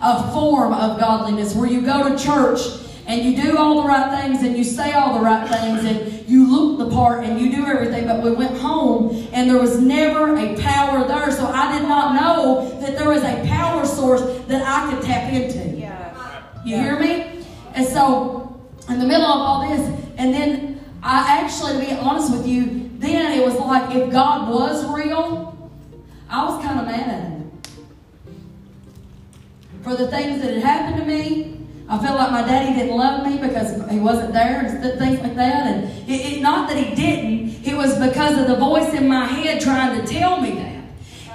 a 0.05 0.33
form 0.33 0.73
of 0.73 1.01
godliness 1.01 1.55
where 1.55 1.69
you 1.69 1.81
go 1.81 2.09
to 2.09 2.23
church 2.23 2.61
and 3.07 3.25
you 3.25 3.43
do 3.43 3.59
all 3.59 3.83
the 3.83 3.89
right 3.89 4.23
things 4.23 4.43
and 4.43 4.57
you 4.57 4.65
say 4.65 4.93
all 4.93 5.19
the 5.19 5.25
right 5.25 5.47
things 5.49 5.85
and 5.85 6.29
you 6.29 6.51
look 6.51 6.79
the 6.79 6.95
part 6.95 7.25
and 7.25 7.41
you 7.41 7.55
do 7.55 7.67
everything. 7.67 8.07
But 8.07 8.23
we 8.23 8.33
went 8.33 8.57
home 8.57 9.29
and 9.33 9.49
there 9.49 9.61
was 9.61 9.79
never 9.79 10.37
a 10.37 10.57
power 10.61 11.07
there. 11.07 11.31
So 11.31 11.47
I 11.47 11.79
did 11.79 11.87
not 11.87 12.15
know 12.15 12.81
that 12.81 12.97
there 12.97 13.09
was 13.09 13.23
a 13.23 13.47
power 13.47 13.85
source 13.85 14.23
that 14.47 14.63
I 14.67 14.91
could 14.91 15.05
tap 15.05 15.33
into. 15.33 15.77
Yeah. 15.77 16.43
You 16.65 16.77
hear 16.77 16.99
me? 16.99 17.45
And 17.75 17.87
so, 17.87 18.61
in 18.89 18.99
the 18.99 19.07
middle 19.07 19.27
of 19.27 19.41
all 19.41 19.69
this, 19.69 19.81
and 20.17 20.33
then 20.33 20.81
I 21.03 21.41
actually, 21.41 21.73
to 21.73 21.79
be 21.81 21.93
honest 21.93 22.33
with 22.33 22.47
you, 22.47 22.91
then 22.99 23.39
it 23.39 23.45
was 23.45 23.57
like 23.57 23.95
if 23.95 24.11
God 24.11 24.51
was 24.51 24.87
real, 24.95 25.71
I 26.31 26.45
was 26.45 26.65
kind 26.65 26.81
of 26.81 26.87
mad 26.87 27.09
at 27.09 27.23
him 27.23 27.53
for 29.83 29.95
the 29.95 30.09
things 30.09 30.41
that 30.41 30.55
had 30.55 30.63
happened 30.63 31.01
to 31.01 31.07
me. 31.07 31.54
I 31.87 31.99
felt 31.99 32.19
like 32.19 32.31
my 32.31 32.43
daddy 32.43 32.75
didn't 32.79 32.97
love 32.97 33.27
me 33.27 33.37
because 33.37 33.91
he 33.91 33.99
wasn't 33.99 34.33
there 34.33 34.65
and 34.65 34.99
things 34.99 35.21
like 35.21 35.37
that. 35.37 35.67
And 35.67 36.09
it, 36.09 36.39
it, 36.39 36.43
not 36.43 36.69
that 36.69 36.79
he 36.79 36.95
didn't, 36.95 37.67
it 37.67 37.77
was 37.77 37.99
because 37.99 38.39
of 38.39 38.47
the 38.49 38.57
voice 38.57 38.95
in 38.95 39.07
my 39.07 39.27
head 39.27 39.61
trying 39.61 40.01
to 40.01 40.07
tell 40.07 40.41
me 40.41 40.53
that. 40.53 40.85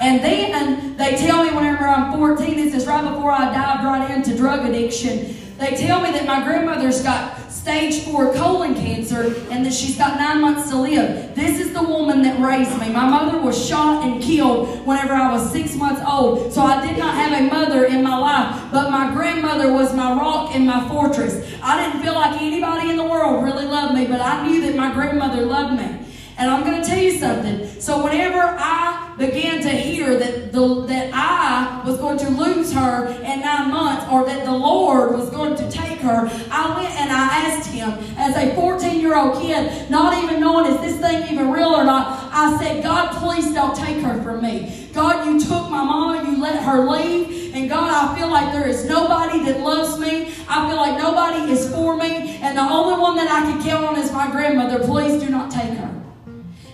And 0.02 0.24
then 0.24 0.98
they 0.98 1.16
tell 1.18 1.44
me 1.44 1.52
whenever 1.52 1.88
I'm 1.88 2.18
14, 2.18 2.56
this 2.56 2.74
is 2.74 2.88
right 2.88 3.04
before 3.04 3.32
I 3.32 3.54
dived 3.54 3.84
right 3.84 4.10
into 4.12 4.36
drug 4.36 4.66
addiction, 4.68 5.36
they 5.58 5.76
tell 5.76 6.02
me 6.02 6.12
that 6.12 6.26
my 6.26 6.44
grandmother's 6.44 7.04
got 7.04 7.39
stage 7.60 8.04
four 8.04 8.34
colon 8.34 8.74
cancer 8.74 9.36
and 9.52 9.66
that 9.66 9.74
she's 9.74 9.98
got 9.98 10.18
nine 10.18 10.40
months 10.40 10.70
to 10.70 10.78
live. 10.78 11.36
This 11.36 11.60
is 11.60 11.74
the 11.74 11.84
woman 11.84 12.22
that 12.22 12.40
raised 12.40 12.80
me. 12.80 12.90
My 12.90 13.08
mother 13.08 13.38
was 13.38 13.68
shot 13.68 14.06
and 14.06 14.22
killed 14.24 14.86
whenever 14.86 15.14
I 15.14 15.32
was 15.32 15.52
six 15.52 15.76
months 15.76 16.02
old. 16.08 16.54
So 16.54 16.62
I 16.62 16.86
did 16.88 16.98
not 16.98 17.16
have 17.16 17.34
a 17.34 17.50
mother 17.52 17.86
in 17.86 18.02
my 18.02 18.18
life, 18.18 18.72
but 18.72 18.90
my 18.90 19.12
grandmother 19.12 19.74
was 19.74 19.94
my 19.94 20.14
rock 20.14 20.56
and 20.56 20.66
my 20.66 20.88
fortress. 20.88 21.46
I 21.62 21.84
didn't 21.84 22.02
feel 22.02 22.14
like 22.14 22.42
anybody 22.42 22.92
in 22.92 22.96
the 22.96 23.04
world 23.04 23.44
really 23.44 23.66
loved 23.66 23.94
me, 23.94 24.08
but 24.08 24.22
I 24.22 24.48
knew 24.48 24.62
that 24.62 24.76
my 24.76 24.94
grandmother 24.94 25.46
loved 25.46 25.80
me. 25.80 26.08
And 26.38 26.50
I'm 26.50 26.64
going 26.64 26.82
to 26.82 26.88
tell 26.88 26.98
you 26.98 27.20
something. 27.20 27.82
So 27.82 28.02
whenever 28.02 28.40
I 28.40 29.09
began 29.20 29.62
to 29.62 29.70
hear 29.70 30.18
that 30.18 30.52
the, 30.54 30.86
that 30.86 31.12
I 31.14 31.84
was 31.86 31.98
going 31.98 32.18
to 32.20 32.30
lose 32.30 32.72
her 32.72 33.08
in 33.08 33.42
nine 33.42 33.70
months, 33.70 34.06
or 34.10 34.26
that 34.26 34.46
the 34.46 34.52
Lord 34.52 35.12
was 35.12 35.30
going 35.30 35.56
to 35.58 35.70
take 35.70 36.00
her, 36.00 36.28
I 36.50 36.76
went 36.76 36.96
and 36.96 37.12
I 37.12 37.28
asked 37.46 37.70
Him 37.70 37.92
as 38.18 38.36
a 38.38 38.56
14 38.56 39.00
year 39.00 39.18
old 39.18 39.42
kid, 39.42 39.92
not 39.92 40.24
even 40.24 40.40
knowing 40.40 40.74
is 40.74 40.80
this 40.82 40.98
thing 41.00 41.32
even 41.32 41.52
real 41.52 41.68
or 41.68 41.84
not. 41.84 42.30
I 42.32 42.58
said, 42.58 42.82
God, 42.82 43.14
please 43.18 43.54
don't 43.54 43.76
take 43.76 44.02
her 44.02 44.24
from 44.24 44.42
me. 44.42 44.90
God, 44.94 45.28
you 45.28 45.40
took 45.40 45.70
my 45.70 45.84
mama, 45.84 46.30
you 46.30 46.42
let 46.42 46.64
her 46.64 46.90
leave, 46.90 47.54
and 47.54 47.70
God, 47.70 47.92
I 47.92 48.18
feel 48.18 48.30
like 48.30 48.54
there 48.54 48.68
is 48.68 48.86
nobody 48.86 49.44
that 49.44 49.60
loves 49.60 50.00
me. 50.00 50.34
I 50.48 50.68
feel 50.68 50.78
like 50.78 50.98
nobody 50.98 51.52
is 51.52 51.70
for 51.74 51.98
me, 51.98 52.38
and 52.38 52.58
the 52.58 52.62
only 52.62 53.00
one 53.00 53.18
that 53.18 53.30
I 53.30 53.42
can 53.42 53.62
count 53.62 53.86
on 53.86 54.00
is 54.00 54.12
my 54.12 54.32
grandmother. 54.32 54.80
Please 54.80 55.22
do 55.22 55.30
not 55.30 55.52
take 55.52 55.78
her. 55.78 56.02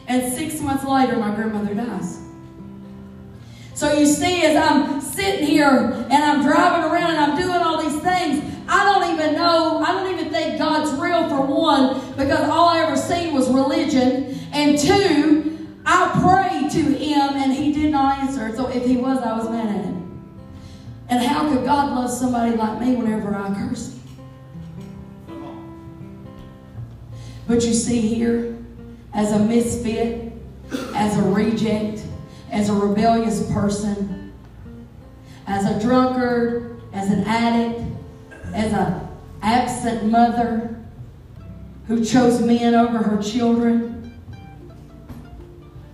And 0.07 0.31
six 0.31 0.61
months 0.61 0.85
later, 0.85 1.15
my 1.17 1.33
grandmother 1.33 1.73
dies. 1.73 2.24
So 3.75 3.91
you 3.91 4.05
see, 4.05 4.41
as 4.43 4.55
I'm 4.55 5.01
sitting 5.01 5.45
here 5.45 5.67
and 5.69 6.13
I'm 6.13 6.43
driving 6.43 6.89
around 6.89 7.11
and 7.11 7.19
I'm 7.19 7.37
doing 7.37 7.57
all 7.57 7.83
these 7.83 8.01
things, 8.01 8.41
I 8.69 8.85
don't 8.85 9.13
even 9.13 9.35
know, 9.35 9.79
I 9.85 9.91
don't 9.91 10.13
even 10.17 10.31
think 10.31 10.57
God's 10.57 10.97
real 10.97 11.27
for 11.27 11.41
one, 11.41 11.99
because 12.15 12.49
all 12.49 12.69
I 12.69 12.79
ever 12.83 12.95
seen 12.95 13.33
was 13.33 13.49
religion. 13.49 14.39
And 14.53 14.79
two, 14.79 15.67
I 15.85 16.09
prayed 16.21 16.71
to 16.71 16.81
him 16.81 17.35
and 17.35 17.51
he 17.51 17.73
did 17.73 17.91
not 17.91 18.19
answer. 18.19 18.55
So 18.55 18.69
if 18.69 18.85
he 18.85 18.95
was, 18.95 19.17
I 19.17 19.37
was 19.37 19.49
mad 19.49 19.67
at 19.67 19.83
him. 19.83 20.21
And 21.09 21.21
how 21.21 21.49
could 21.49 21.65
God 21.65 21.93
love 21.93 22.09
somebody 22.09 22.55
like 22.55 22.79
me 22.79 22.95
whenever 22.95 23.35
I 23.35 23.53
curse 23.53 23.93
him? 23.93 24.01
But 27.45 27.63
you 27.65 27.73
see 27.73 27.99
here, 27.99 28.57
as 29.13 29.33
a 29.33 29.39
misfit, 29.39 30.31
as 30.95 31.17
a 31.17 31.23
reject, 31.23 31.94
as 32.55 32.69
a 32.69 32.73
rebellious 32.73 33.51
person, 33.51 34.33
as 35.45 35.65
a 35.65 35.77
drunkard, 35.81 36.81
as 36.93 37.11
an 37.11 37.21
addict, 37.25 37.81
as 38.53 38.71
an 38.71 39.07
absent 39.41 40.09
mother 40.09 40.81
who 41.87 42.03
chose 42.03 42.41
men 42.41 42.73
over 42.73 42.99
her 42.99 43.21
children. 43.21 44.17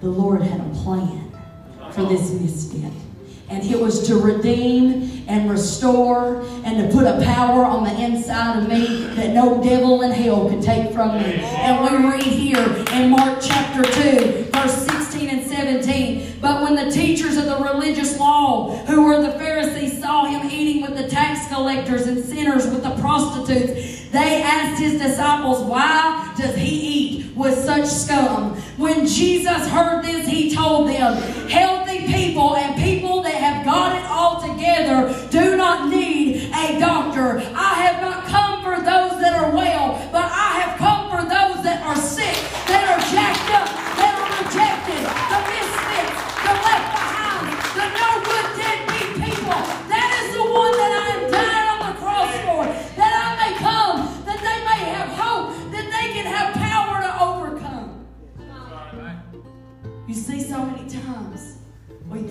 The 0.02 0.10
Lord 0.10 0.44
had 0.44 0.62
a 0.62 0.70
plan 0.76 1.32
for 1.92 2.04
this 2.04 2.32
misfit. 2.32 2.94
And 3.50 3.66
it 3.66 3.80
was 3.80 4.08
to 4.08 4.16
redeem 4.16 5.26
and 5.28 5.50
restore 5.50 6.42
and 6.64 6.78
to 6.78 6.96
put 6.96 7.08
a 7.08 7.20
power 7.26 7.66
on 7.66 7.84
the 7.84 8.02
inside 8.02 8.60
of 8.60 8.70
me 8.70 9.08
that 9.16 9.34
no 9.34 9.62
devil 9.64 10.04
in 10.04 10.12
hell 10.12 10.48
could 10.48 10.62
take 10.62 10.94
from 10.94 11.18
me. 11.18 11.40
And 11.42 11.84
we 11.84 12.08
read 12.08 12.24
here 12.24 12.64
in 12.94 13.10
Mark 13.10 13.40
chapter 13.42 13.82
2, 13.82 14.52
verse 14.54 14.86
16 14.86 14.92
and 14.92 15.01
17. 15.01 15.01
But 16.42 16.64
when 16.64 16.76
the 16.76 16.92
teachers 16.92 17.38
of 17.38 17.46
the 17.46 17.58
religious 17.58 18.18
law, 18.20 18.76
who 18.88 19.04
were 19.04 19.22
the 19.22 19.34
Pharisees, 19.34 20.02
saw 20.02 20.26
him 20.26 20.50
eating 20.50 20.82
with 20.82 20.98
the 20.98 21.08
tax 21.08 21.48
collectors 21.54 22.08
and 22.08 22.24
sinners 22.26 22.66
with 22.66 22.82
the 22.82 22.96
prostitutes. 23.00 24.10
They 24.10 24.42
asked 24.42 24.82
his 24.82 25.00
disciples, 25.00 25.62
Why 25.62 26.34
does 26.38 26.56
he 26.56 26.70
eat 26.70 27.36
with 27.36 27.58
such 27.58 27.86
scum? 27.86 28.56
When 28.78 29.06
Jesus 29.06 29.68
heard 29.68 30.04
this, 30.04 30.28
he 30.28 30.54
told 30.54 30.90
them, 30.90 31.16
Healthy 31.48 32.08
people 32.08 32.58
and 32.58 32.76
people 32.82 33.22
that 33.22 33.36
have 33.36 33.64
got 33.64 33.96
it 33.96 34.06
all 34.10 34.42
together 34.42 35.30
do 35.30 35.56
not 35.56 35.90
need 35.90 36.52
a 36.54 36.80
doctor. 36.80 37.38
I 37.56 37.74
have 37.76 38.02
not 38.02 38.21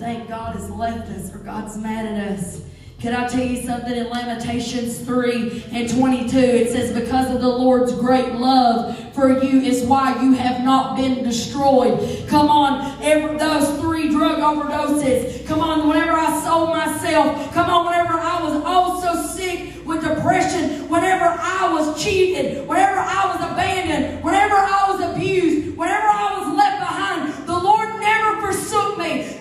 think 0.01 0.27
God 0.27 0.55
has 0.55 0.67
left 0.71 1.11
us 1.11 1.31
or 1.31 1.37
God's 1.37 1.77
mad 1.77 2.07
at 2.07 2.31
us. 2.31 2.63
Can 2.99 3.13
I 3.13 3.27
tell 3.27 3.43
you 3.43 3.61
something 3.61 3.93
in 3.93 4.09
Lamentations 4.09 4.97
3 4.97 5.65
and 5.71 5.87
22? 5.87 6.37
It 6.37 6.71
says, 6.71 6.91
Because 6.91 7.33
of 7.33 7.39
the 7.39 7.47
Lord's 7.47 7.93
great 7.93 8.33
love 8.33 8.97
for 9.13 9.43
you 9.43 9.61
is 9.61 9.83
why 9.83 10.19
you 10.23 10.33
have 10.33 10.63
not 10.63 10.97
been 10.97 11.23
destroyed. 11.23 12.27
Come 12.27 12.49
on, 12.49 12.99
every, 13.03 13.37
those 13.37 13.79
three 13.79 14.09
drug 14.09 14.39
overdoses. 14.39 15.45
Come 15.45 15.59
on, 15.59 15.87
whenever 15.87 16.13
I 16.13 16.43
sold 16.43 16.69
myself. 16.69 17.53
Come 17.53 17.69
on, 17.69 17.85
whenever 17.85 18.13
I 18.13 18.41
was 18.41 18.63
also 18.65 19.27
sick 19.27 19.85
with 19.85 20.01
depression. 20.01 20.89
Whenever 20.89 21.25
I 21.25 21.71
was 21.73 22.03
cheated. 22.03 22.67
Whenever 22.67 22.97
I 22.97 23.35
was 23.35 23.51
abandoned. 23.51 24.23
Whenever 24.23 24.55
I 24.55 24.85
was 24.89 25.15
abused. 25.15 25.77
Whenever 25.77 26.07
I 26.07 26.39
was 26.39 26.57
left 26.57 26.79
behind. 26.79 27.47
The 27.47 27.59
Lord 27.59 27.99
never 27.99 28.41
forsook 28.41 28.97
me. 28.97 29.37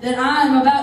That 0.00 0.18
I 0.18 0.42
am 0.42 0.60
about 0.60 0.75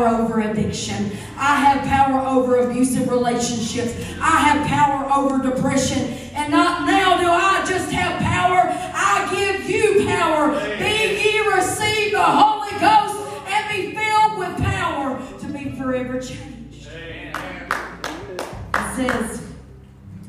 power 0.00 0.22
over 0.22 0.40
addiction. 0.40 1.10
I 1.36 1.56
have 1.56 1.86
power 1.86 2.20
over 2.26 2.56
abusive 2.56 3.08
relationships. 3.08 3.94
I 4.20 4.38
have 4.38 4.66
power 4.66 5.12
over 5.12 5.42
depression. 5.42 5.98
And 6.34 6.50
not 6.50 6.86
now 6.86 7.18
do 7.18 7.26
I 7.26 7.64
just 7.68 7.90
have 7.92 8.20
power. 8.20 8.62
I 8.94 9.28
give 9.34 9.68
you 9.68 10.06
power. 10.06 10.52
Be 10.78 11.22
ye 11.22 11.40
receive 11.54 12.12
the 12.12 12.22
Holy 12.22 12.70
Ghost 12.78 13.46
and 13.46 13.68
be 13.70 13.94
filled 13.94 14.38
with 14.38 14.56
power 14.58 15.20
to 15.40 15.46
be 15.46 15.72
forever 15.76 16.18
changed. 16.20 16.88
It 18.74 18.96
says, 18.96 19.46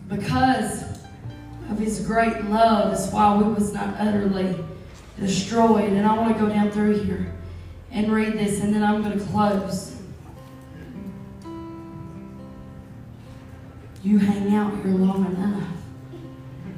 because 0.10 0.84
of 1.70 1.78
his 1.80 2.06
great 2.06 2.44
love 2.46 2.94
is 2.94 3.08
why 3.12 3.38
we 3.38 3.54
was 3.54 3.74
not 3.74 3.96
utterly 3.98 4.56
destroyed. 5.18 5.94
And 5.94 6.06
I 6.06 6.18
want 6.18 6.36
to 6.36 6.44
go 6.44 6.50
down 6.50 6.72
through 6.72 7.04
here 7.04 7.34
and 7.92 8.12
read 8.12 8.34
this, 8.34 8.62
and 8.62 8.74
then 8.74 8.84
I'm 8.84 9.02
going 9.04 9.18
to 9.18 9.26
close. 9.26 9.96
You 14.04 14.18
hang 14.18 14.56
out 14.56 14.74
here 14.78 14.94
long 14.94 15.26
enough, 15.26 15.68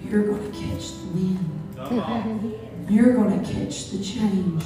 you're 0.04 0.24
going 0.24 0.52
to 0.52 0.60
catch 0.60 0.92
the 1.00 1.08
wind. 1.14 1.50
You're 2.90 3.14
going 3.14 3.44
to 3.44 3.54
catch 3.54 3.92
the 3.92 4.04
change. 4.04 4.64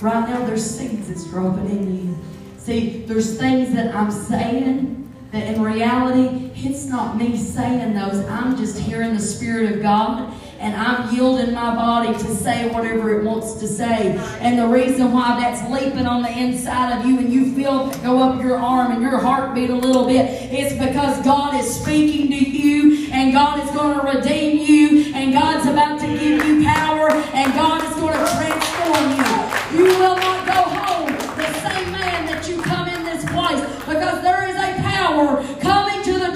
Right 0.00 0.28
now, 0.28 0.46
there's 0.46 0.64
seeds 0.64 1.08
that's 1.08 1.24
dropping 1.24 1.70
in 1.70 2.06
you. 2.08 2.18
See, 2.58 3.02
there's 3.04 3.36
things 3.38 3.74
that 3.74 3.94
I'm 3.94 4.12
saying 4.12 5.12
that 5.32 5.54
in 5.54 5.60
reality, 5.60 6.50
it's 6.54 6.84
not 6.84 7.16
me 7.16 7.36
saying 7.36 7.94
those. 7.94 8.24
I'm 8.26 8.56
just 8.56 8.78
hearing 8.78 9.14
the 9.14 9.20
Spirit 9.20 9.72
of 9.72 9.82
God 9.82 10.32
and 10.58 10.74
I'm 10.74 11.14
yielding 11.14 11.54
my 11.54 11.74
body 11.74 12.12
to 12.12 12.34
say 12.34 12.68
whatever 12.68 13.18
it 13.18 13.24
wants 13.24 13.54
to 13.54 13.68
say. 13.68 14.16
And 14.40 14.58
the 14.58 14.66
reason 14.66 15.12
why 15.12 15.38
that's 15.40 15.70
leaping 15.70 16.06
on 16.06 16.22
the 16.22 16.30
inside 16.30 16.98
of 16.98 17.06
you 17.06 17.18
and 17.18 17.32
you 17.32 17.54
feel 17.54 17.90
go 18.02 18.22
up 18.22 18.42
your 18.42 18.56
arm 18.56 18.90
and 18.92 19.00
your 19.00 19.18
heart 19.18 19.54
beat 19.54 19.70
a 19.70 19.74
little 19.74 20.06
bit, 20.06 20.26
it's 20.52 20.74
because 20.74 21.22
God 21.24 21.54
is 21.54 21.80
speaking 21.80 22.28
to 22.28 22.50
you 22.50 23.08
and 23.12 23.32
God 23.32 23.64
is 23.64 23.70
going 23.70 23.98
to 23.98 24.18
redeem 24.18 24.58
you 24.58 25.14
and 25.14 25.32
God's 25.32 25.66
about 25.68 26.00
to 26.00 26.06
give 26.06 26.44
you 26.44 26.64
power 26.64 27.10
and 27.10 27.54
God 27.54 27.84
is 27.84 27.94
going 27.94 28.14
to 28.14 28.32
transform 28.34 29.10
you. 29.14 29.78
You 29.78 29.84
will 29.98 30.16
not 30.16 30.46
go 30.46 30.62
home 30.74 31.06
the 31.36 31.52
same 31.60 31.92
man 31.92 32.26
that 32.26 32.48
you 32.48 32.60
come 32.62 32.88
in 32.88 33.04
this 33.04 33.24
place 33.26 33.60
because 33.86 34.22
there 34.22 34.48
is 34.48 34.56
a 34.56 34.82
power 34.82 35.36
coming 35.60 35.87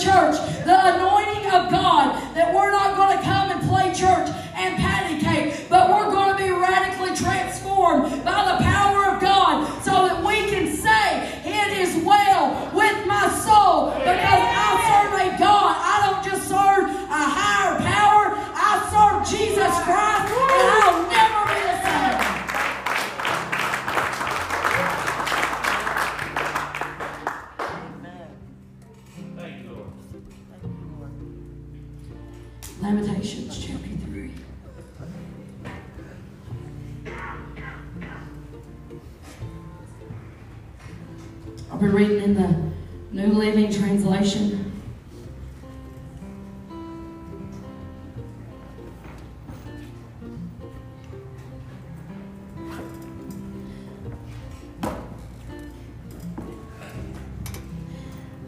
church, 0.02 0.34
the 0.66 0.74
anointing 0.74 1.46
of 1.46 1.70
God, 1.70 2.18
that 2.34 2.52
we're 2.52 2.72
not 2.72 2.96
going 2.96 3.16
to 3.16 3.22
come 3.22 3.50
and 3.54 3.60
play 3.70 3.94
church 3.94 4.26
and 4.58 4.74
patty 4.76 5.22
cake, 5.22 5.68
but 5.70 5.88
we're 5.88 6.10
going 6.10 6.36
to 6.36 6.42
be 6.42 6.50
radically 6.50 7.14
transformed 7.14 8.10
by 8.24 8.42
the 8.50 8.64
power 8.64 9.14
of 9.14 9.22
God 9.22 9.62
so 9.82 10.08
that 10.08 10.18
we 10.26 10.50
can 10.50 10.66
say, 10.74 11.30
It 11.46 11.78
is 11.78 12.02
well 12.04 12.50
with 12.74 13.06
my 13.06 13.30
soul 13.46 13.94
because 13.94 14.42
I 14.42 14.68
serve 14.90 15.14
a 15.22 15.38
God. 15.38 15.70
I 15.78 15.94
don't 16.10 16.24
just 16.26 16.48
serve 16.50 16.90
a 16.90 17.22
higher 17.38 17.78
power, 17.78 18.34
I 18.58 18.82
serve 18.90 19.22
Jesus 19.30 19.72
Christ, 19.86 21.11
Lamentations 32.82 33.64
chapter 33.64 33.86
3. 33.86 34.30
I've 41.70 41.80
been 41.80 41.92
reading 41.92 42.22
in 42.24 42.34
the 42.34 42.72
New 43.12 43.34
Living 43.34 43.72
Translation. 43.72 44.72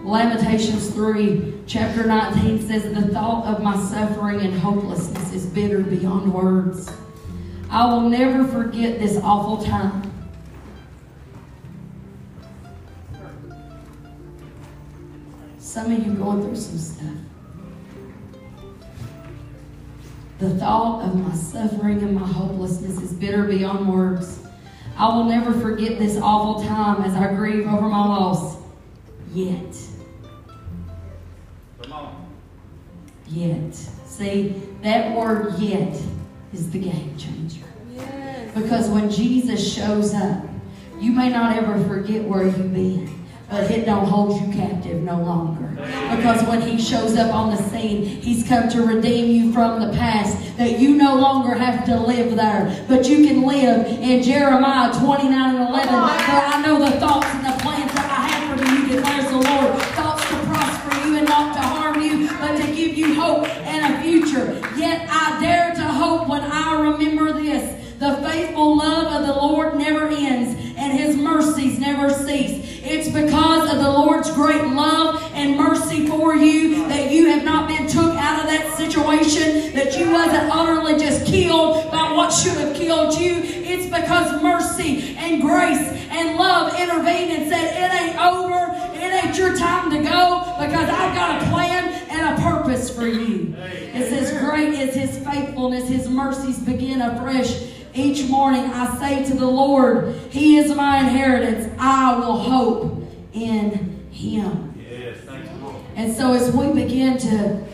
Lamentations 0.03 0.91
3, 0.91 1.44
chapter 1.67 2.07
19 2.07 2.67
says, 2.67 2.83
The 2.95 3.13
thought 3.13 3.47
of 3.47 3.63
my 3.63 3.77
suffering 3.77 4.41
and 4.41 4.59
hopelessness 4.59 5.33
is 5.33 5.47
bitter 5.47 5.81
beyond 5.81 6.33
words. 6.33 6.93
I 7.71 7.87
will 7.93 8.09
never 8.09 8.47
forget 8.47 8.99
this 8.99 9.19
awful 9.23 9.65
time. 9.65 10.11
Some 15.59 15.91
of 15.91 16.07
you 16.07 16.15
going 16.15 16.43
through 16.43 16.57
some 16.57 16.79
stuff. 16.79 17.15
The 20.39 20.51
thought 20.59 21.03
of 21.03 21.17
my 21.17 21.35
suffering 21.35 22.03
and 22.03 22.15
my 22.15 22.27
hopelessness 22.27 23.01
is 23.01 23.13
bitter 23.13 23.45
beyond 23.45 23.93
words. 23.93 24.41
I 24.97 25.09
will 25.09 25.25
never 25.25 25.53
forget 25.59 25.99
this 25.99 26.17
awful 26.19 26.63
time 26.65 27.03
as 27.03 27.15
I 27.15 27.35
grieve 27.35 27.67
over 27.67 27.89
my 27.89 28.07
loss. 28.07 28.57
Yet. 29.33 29.84
Yet. 33.35 33.75
See, 34.07 34.55
that 34.83 35.17
word 35.17 35.59
yet 35.59 36.01
is 36.53 36.71
the 36.71 36.79
game 36.79 37.17
changer. 37.19 37.67
Because 38.55 38.89
when 38.89 39.11
Jesus 39.11 39.75
shows 39.75 40.15
up, 40.15 40.45
you 41.01 41.11
may 41.11 41.31
not 41.31 41.57
ever 41.57 41.83
forget 41.89 42.23
where 42.23 42.45
you've 42.45 42.73
been, 42.73 43.11
but 43.51 43.69
it 43.73 43.87
don't 43.87 44.07
hold 44.07 44.41
you 44.41 44.53
captive 44.53 45.03
no 45.03 45.21
longer. 45.21 45.67
Because 46.17 46.47
when 46.47 46.63
he 46.63 46.81
shows 46.81 47.17
up 47.17 47.35
on 47.35 47.51
the 47.51 47.61
scene, 47.71 48.05
he's 48.05 48.47
come 48.47 48.69
to 48.69 48.83
redeem 48.83 49.29
you 49.31 49.53
from 49.53 49.81
the 49.81 49.93
past, 49.97 50.57
that 50.57 50.79
you 50.79 50.95
no 50.95 51.17
longer 51.17 51.55
have 51.55 51.85
to 51.87 51.99
live 51.99 52.37
there, 52.37 52.85
but 52.87 53.09
you 53.09 53.27
can 53.27 53.43
live 53.43 53.85
in 54.01 54.23
Jeremiah 54.23 54.93
29 54.97 55.57
and 55.57 55.69
11. 55.69 55.89
For 55.89 55.97
I 55.97 56.63
know 56.65 56.79
the 56.79 56.93
thoughts 57.01 57.27
and 57.27 57.47
the 57.47 57.54
give 62.85 62.99
you 62.99 63.15
hope 63.15 63.49
and 63.49 63.95
a 63.95 64.03
future. 64.03 64.61
Yet 64.77 65.07
I 65.09 65.41
dare 65.41 65.75
to 65.75 65.83
hope 65.83 66.29
when 66.29 66.43
I 66.43 66.81
remember 66.81 67.33
this. 67.33 67.81
The 67.99 68.17
faithful 68.17 68.77
love 68.77 69.21
of 69.21 69.27
the 69.27 69.33
Lord 69.33 69.77
never 69.77 70.09
ends, 70.09 70.51
and 70.77 70.93
his 70.93 71.17
mercies 71.17 71.79
never 71.79 72.11
cease. 72.11 72.83
It's 72.83 73.09
because 73.09 73.73
of 73.73 73.79
the 73.79 73.91
Lord's 73.91 74.31
great 74.33 74.63
love 74.63 75.23
and 75.33 75.57
mercy 75.57 76.07
for 76.07 76.37
you 76.37 76.87
that 76.89 77.11
you 77.11 77.31
have 77.31 77.45
not 77.45 77.69
been 77.69 77.87
took 77.87 78.15
out 78.17 78.41
of 78.41 78.47
that 78.49 78.75
situation, 78.77 79.75
that 79.75 79.97
you 79.97 80.11
wasn't 80.13 80.53
utterly 80.53 80.99
just 80.99 81.25
killed 81.25 81.91
by 81.91 82.13
what 82.13 82.31
should 82.31 82.59
have 82.59 82.77
killed 82.77 83.15
you. 83.19 83.41
It's 83.43 83.87
because 83.87 84.43
mercy 84.43 85.17
and 85.17 85.41
grace 85.41 85.89
and 86.11 86.37
love 86.37 86.79
intervened 86.79 87.33
and 87.33 87.49
said, 87.49 87.65
It 87.73 88.03
ain't 88.03 88.21
over, 88.21 88.64
ain't 89.25 89.39
your 89.39 89.57
time 89.57 89.91
to 89.91 89.99
go, 89.99 90.57
because 90.61 90.89
I've 90.89 91.15
got 91.15 91.43
a 91.43 91.51
plan 91.51 91.93
and 92.11 92.39
a 92.39 92.43
purpose 92.43 92.95
for 92.95 93.07
you. 93.07 93.55
It 93.59 94.09
says, 94.09 94.39
Great 94.41 94.75
is 94.75 94.95
his 94.95 95.25
faithfulness, 95.25 95.89
his 95.89 96.09
mercies 96.09 96.59
begin 96.59 97.01
afresh. 97.01 97.71
Each 97.95 98.29
morning 98.29 98.65
I 98.65 98.99
say 98.99 99.25
to 99.31 99.35
the 99.37 99.47
Lord, 99.47 100.15
He 100.31 100.57
is 100.57 100.75
my 100.75 100.99
inheritance. 100.99 101.73
I 101.79 102.17
will 102.19 102.37
hope 102.37 103.09
in 103.33 104.09
Him. 104.11 104.75
Yes, 104.77 105.19
thank 105.19 105.45
Lord. 105.63 105.77
And 105.95 106.15
so 106.15 106.35
as 106.35 106.53
we 106.53 106.73
begin 106.73 107.19
to 107.19 107.65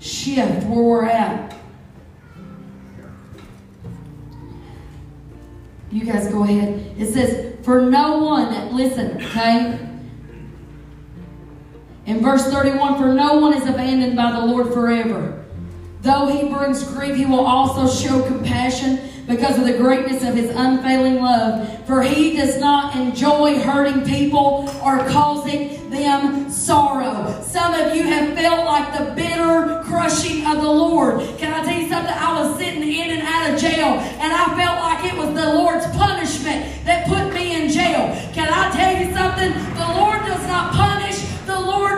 shift 0.00 0.66
where 0.66 0.82
we're 0.82 1.04
at, 1.04 1.54
you 5.92 6.04
guys 6.04 6.26
go 6.26 6.42
ahead. 6.42 6.96
It 6.98 7.12
says, 7.14 7.54
For 7.64 7.82
no 7.82 8.18
one 8.18 8.50
that, 8.50 8.72
listen, 8.72 9.16
okay? 9.22 9.93
In 12.06 12.20
verse 12.22 12.44
31, 12.50 12.98
for 12.98 13.14
no 13.14 13.34
one 13.38 13.54
is 13.54 13.66
abandoned 13.66 14.16
by 14.16 14.32
the 14.32 14.44
Lord 14.44 14.72
forever. 14.74 15.44
Though 16.02 16.26
he 16.26 16.48
brings 16.48 16.82
grief, 16.84 17.16
he 17.16 17.24
will 17.24 17.46
also 17.46 17.88
show 17.88 18.22
compassion 18.26 19.00
because 19.26 19.58
of 19.58 19.64
the 19.64 19.78
greatness 19.78 20.22
of 20.22 20.34
his 20.34 20.50
unfailing 20.50 21.22
love. 21.22 21.86
For 21.86 22.02
he 22.02 22.36
does 22.36 22.60
not 22.60 22.94
enjoy 22.94 23.58
hurting 23.58 24.04
people 24.04 24.68
or 24.84 24.98
causing 25.08 25.90
them 25.90 26.50
sorrow. 26.50 27.40
Some 27.42 27.72
of 27.72 27.96
you 27.96 28.02
have 28.02 28.34
felt 28.36 28.66
like 28.66 28.98
the 28.98 29.14
bitter 29.14 29.82
crushing 29.84 30.44
of 30.44 30.60
the 30.60 30.70
Lord. 30.70 31.20
Can 31.38 31.54
I 31.54 31.64
tell 31.64 31.80
you 31.80 31.88
something? 31.88 32.12
I 32.12 32.42
was 32.42 32.58
sitting 32.58 32.82
in 32.82 33.10
and 33.10 33.22
out 33.22 33.54
of 33.54 33.58
jail, 33.58 33.96
and 34.20 34.30
I 34.30 34.44
felt 34.56 34.80
like 34.80 35.10
it 35.10 35.16
was 35.16 35.34
the 35.34 35.54
Lord's 35.54 35.86
punishment 35.96 36.84
that 36.84 37.06
put 37.06 37.32
me 37.32 37.62
in 37.62 37.70
jail. 37.70 38.12
Can 38.34 38.48
I 38.52 38.70
tell 38.76 38.92
you 38.92 39.14
something? 39.14 39.52
The 39.74 40.00
Lord 40.00 40.20
does 40.26 40.46
not 40.46 40.72
punish, 40.74 41.03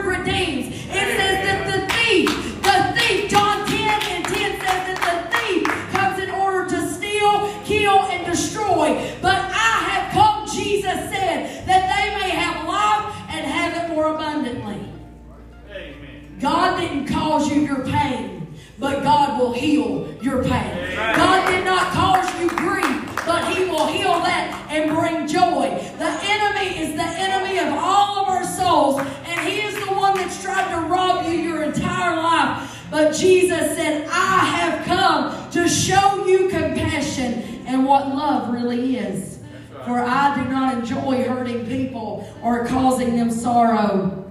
redeems. 0.07 0.67
It 0.89 1.09
says 1.19 1.37
that 1.47 1.61
the 1.67 1.81
thief, 1.95 2.29
the 2.63 3.01
thief, 3.01 3.31
John 3.31 3.67
10 3.67 3.79
and 3.79 4.25
10 4.25 4.35
says 4.35 4.61
that 4.63 4.99
the 5.07 5.37
thief 5.37 5.67
comes 5.93 6.23
in 6.23 6.31
order 6.31 6.69
to 6.71 6.89
steal, 6.89 7.53
kill, 7.65 8.03
and 8.05 8.25
destroy. 8.27 8.95
But 9.21 9.37
I 9.37 9.75
have 9.91 10.13
come, 10.13 10.47
Jesus 10.47 11.11
said, 11.11 11.67
that 11.67 11.83
they 11.93 12.21
may 12.21 12.31
have 12.31 12.67
life 12.67 13.15
and 13.31 13.47
have 13.47 13.85
it 13.85 13.95
more 13.95 14.15
abundantly. 14.15 14.81
Amen. 15.71 16.39
God 16.41 16.81
didn't 16.81 17.07
cause 17.07 17.51
you 17.51 17.63
your 17.63 17.85
pain, 17.85 18.47
but 18.79 19.03
God 19.03 19.41
will 19.41 19.53
heal 19.53 20.15
your 20.23 20.43
pain. 20.43 20.97
God 20.97 21.51
did 21.51 21.65
not 21.65 21.93
cause 21.93 22.41
you 22.41 22.49
grief, 22.51 23.27
but 23.27 23.53
He 23.55 23.65
will 23.65 23.87
heal 23.87 24.21
that 24.21 24.67
and 24.71 24.91
bring 24.95 25.27
joy. 25.27 25.71
The 25.99 26.19
enemy 26.23 26.79
is 26.79 26.95
the 26.95 27.03
enemy 27.03 27.59
of 27.59 27.73
all 27.73 28.23
of 28.23 28.29
our 28.29 28.45
souls, 28.45 29.01
and 29.01 29.49
He 29.49 29.61
is 29.63 29.75
the 29.75 29.93
one 29.93 30.15
that's 30.17 30.43
tried 30.43 30.71
to 30.75 30.87
rob 30.87 31.25
you 31.27 31.33
your 31.33 31.63
entire 31.63 32.17
life. 32.17 32.73
But 32.91 33.06
Jesus 33.19 33.77
said, 33.77 34.07
I 34.09 34.45
have 34.45 34.87
come 34.87 35.51
to 35.53 35.69
show 35.69 36.27
you 36.27 36.49
compassion 36.49 37.65
and 37.67 37.87
what 37.87 38.09
love 38.09 38.53
really 38.53 38.97
is. 38.97 39.41
For 39.85 40.01
I 40.01 40.43
do 40.43 40.51
not 40.51 40.79
enjoy 40.79 41.25
hurting 41.25 41.67
people 41.67 42.29
or 42.43 42.67
causing 42.67 43.17
them 43.17 43.31
sorrow. 43.31 44.25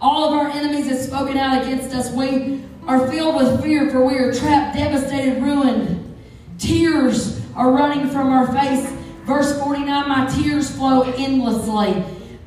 All 0.00 0.28
of 0.28 0.34
our 0.34 0.48
enemies 0.48 0.88
have 0.88 0.98
spoken 0.98 1.36
out 1.36 1.62
against 1.62 1.94
us. 1.94 2.10
We 2.10 2.64
are 2.86 3.06
filled 3.08 3.36
with 3.36 3.62
fear, 3.62 3.90
for 3.90 4.04
we 4.04 4.16
are 4.16 4.32
trapped, 4.32 4.76
devastated, 4.76 5.42
ruined. 5.42 6.16
Tears 6.58 7.40
are 7.54 7.70
running 7.70 8.08
from 8.08 8.32
our 8.32 8.50
face. 8.52 8.90
Verse 9.24 9.58
49 9.60 10.08
My 10.08 10.26
tears 10.26 10.70
flow 10.74 11.02
endlessly. 11.02 12.04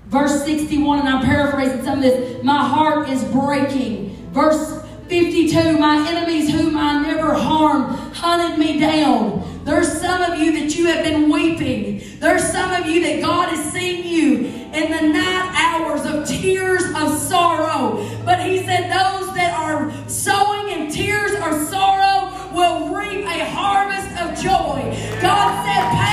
Verse 0.07 0.43
61, 0.43 0.99
and 0.99 1.09
I'm 1.09 1.23
paraphrasing 1.23 1.83
some 1.83 1.99
of 1.99 2.03
this 2.03 2.43
My 2.43 2.67
heart 2.67 3.09
is 3.09 3.23
breaking. 3.25 4.15
Verse 4.31 4.82
52 5.13 5.77
My 5.77 6.09
enemies, 6.09 6.49
whom 6.49 6.75
I 6.75 6.99
never 7.03 7.35
harmed, 7.35 8.15
hunted 8.15 8.57
me 8.57 8.79
down. 8.79 9.61
There's 9.63 10.01
some 10.01 10.23
of 10.23 10.39
you 10.39 10.51
that 10.53 10.75
you 10.75 10.87
have 10.87 11.05
been 11.05 11.29
weeping. 11.29 12.01
There's 12.19 12.51
some 12.51 12.71
of 12.71 12.87
you 12.87 12.99
that 13.03 13.21
God 13.21 13.49
has 13.49 13.71
seen 13.71 14.07
you 14.07 14.47
in 14.73 14.91
the 14.91 15.13
night 15.13 15.53
hours 15.55 16.03
of 16.07 16.27
tears 16.27 16.85
of 16.95 17.15
sorrow. 17.19 18.03
But 18.25 18.43
He 18.43 18.63
said, 18.63 18.85
Those 18.85 19.31
that 19.35 19.53
are 19.55 19.93
sowing 20.09 20.69
in 20.69 20.91
tears 20.91 21.33
or 21.33 21.63
sorrow 21.63 22.33
will 22.51 22.89
reap 22.95 23.23
a 23.23 23.45
harvest 23.51 24.19
of 24.19 24.35
joy. 24.41 24.81
God 25.21 25.63
said, 25.63 26.12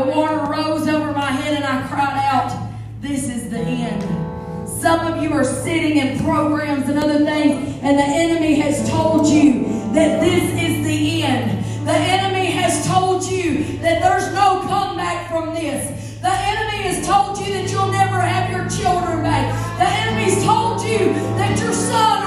The 0.00 0.06
water 0.06 0.50
rose 0.50 0.88
over 0.88 1.12
my 1.12 1.30
head 1.30 1.56
and 1.56 1.64
I 1.64 1.86
cried 1.86 2.24
out, 2.24 2.72
This 3.02 3.28
is 3.28 3.50
the 3.50 3.58
end. 3.58 4.66
Some 4.66 5.12
of 5.12 5.22
you 5.22 5.30
are 5.34 5.44
sitting 5.44 5.98
in 5.98 6.18
programs 6.20 6.88
and 6.88 6.98
other 6.98 7.22
things, 7.22 7.78
and 7.82 7.98
the 7.98 8.02
enemy 8.02 8.54
has 8.60 8.88
told 8.88 9.28
you 9.28 9.64
that 9.92 10.22
this 10.22 10.42
is 10.42 10.86
the 10.86 11.22
end. 11.22 11.86
The 11.86 11.92
enemy 11.92 12.46
has 12.46 12.86
told 12.86 13.24
you 13.24 13.76
that 13.80 14.00
there's 14.00 14.32
no 14.32 14.60
comeback 14.60 15.28
from 15.28 15.54
this. 15.54 16.18
The 16.22 16.32
enemy 16.32 16.82
has 16.88 17.06
told 17.06 17.36
you 17.36 17.52
that 17.52 17.70
you'll 17.70 17.92
never 17.92 18.20
have 18.20 18.50
your 18.50 18.70
children 18.70 19.22
back. 19.22 19.52
The 19.76 19.84
enemy's 19.84 20.42
told 20.42 20.80
you 20.80 21.12
that 21.36 21.60
your 21.60 21.74
son 21.74 22.19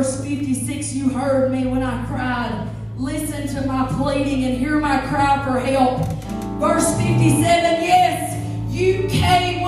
verse 0.00 0.24
56 0.24 0.94
You 0.94 1.10
heard 1.10 1.52
me 1.52 1.66
when 1.66 1.82
I 1.82 2.06
cried. 2.06 2.66
Listen 2.96 3.46
to 3.54 3.66
my 3.66 3.86
pleading 3.98 4.44
and 4.44 4.56
hear 4.56 4.78
my 4.78 4.98
cry 5.08 5.44
for 5.44 5.60
help. 5.60 5.98
Verse 6.58 6.96
57 6.96 7.36
Yes, 7.42 8.72
you 8.72 9.06
came 9.08 9.59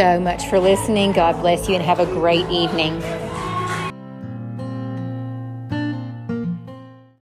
so 0.00 0.18
much 0.18 0.46
for 0.46 0.58
listening. 0.58 1.12
God 1.12 1.38
bless 1.42 1.68
you 1.68 1.74
and 1.74 1.84
have 1.84 2.00
a 2.00 2.06
great 2.06 2.48
evening. 2.48 3.02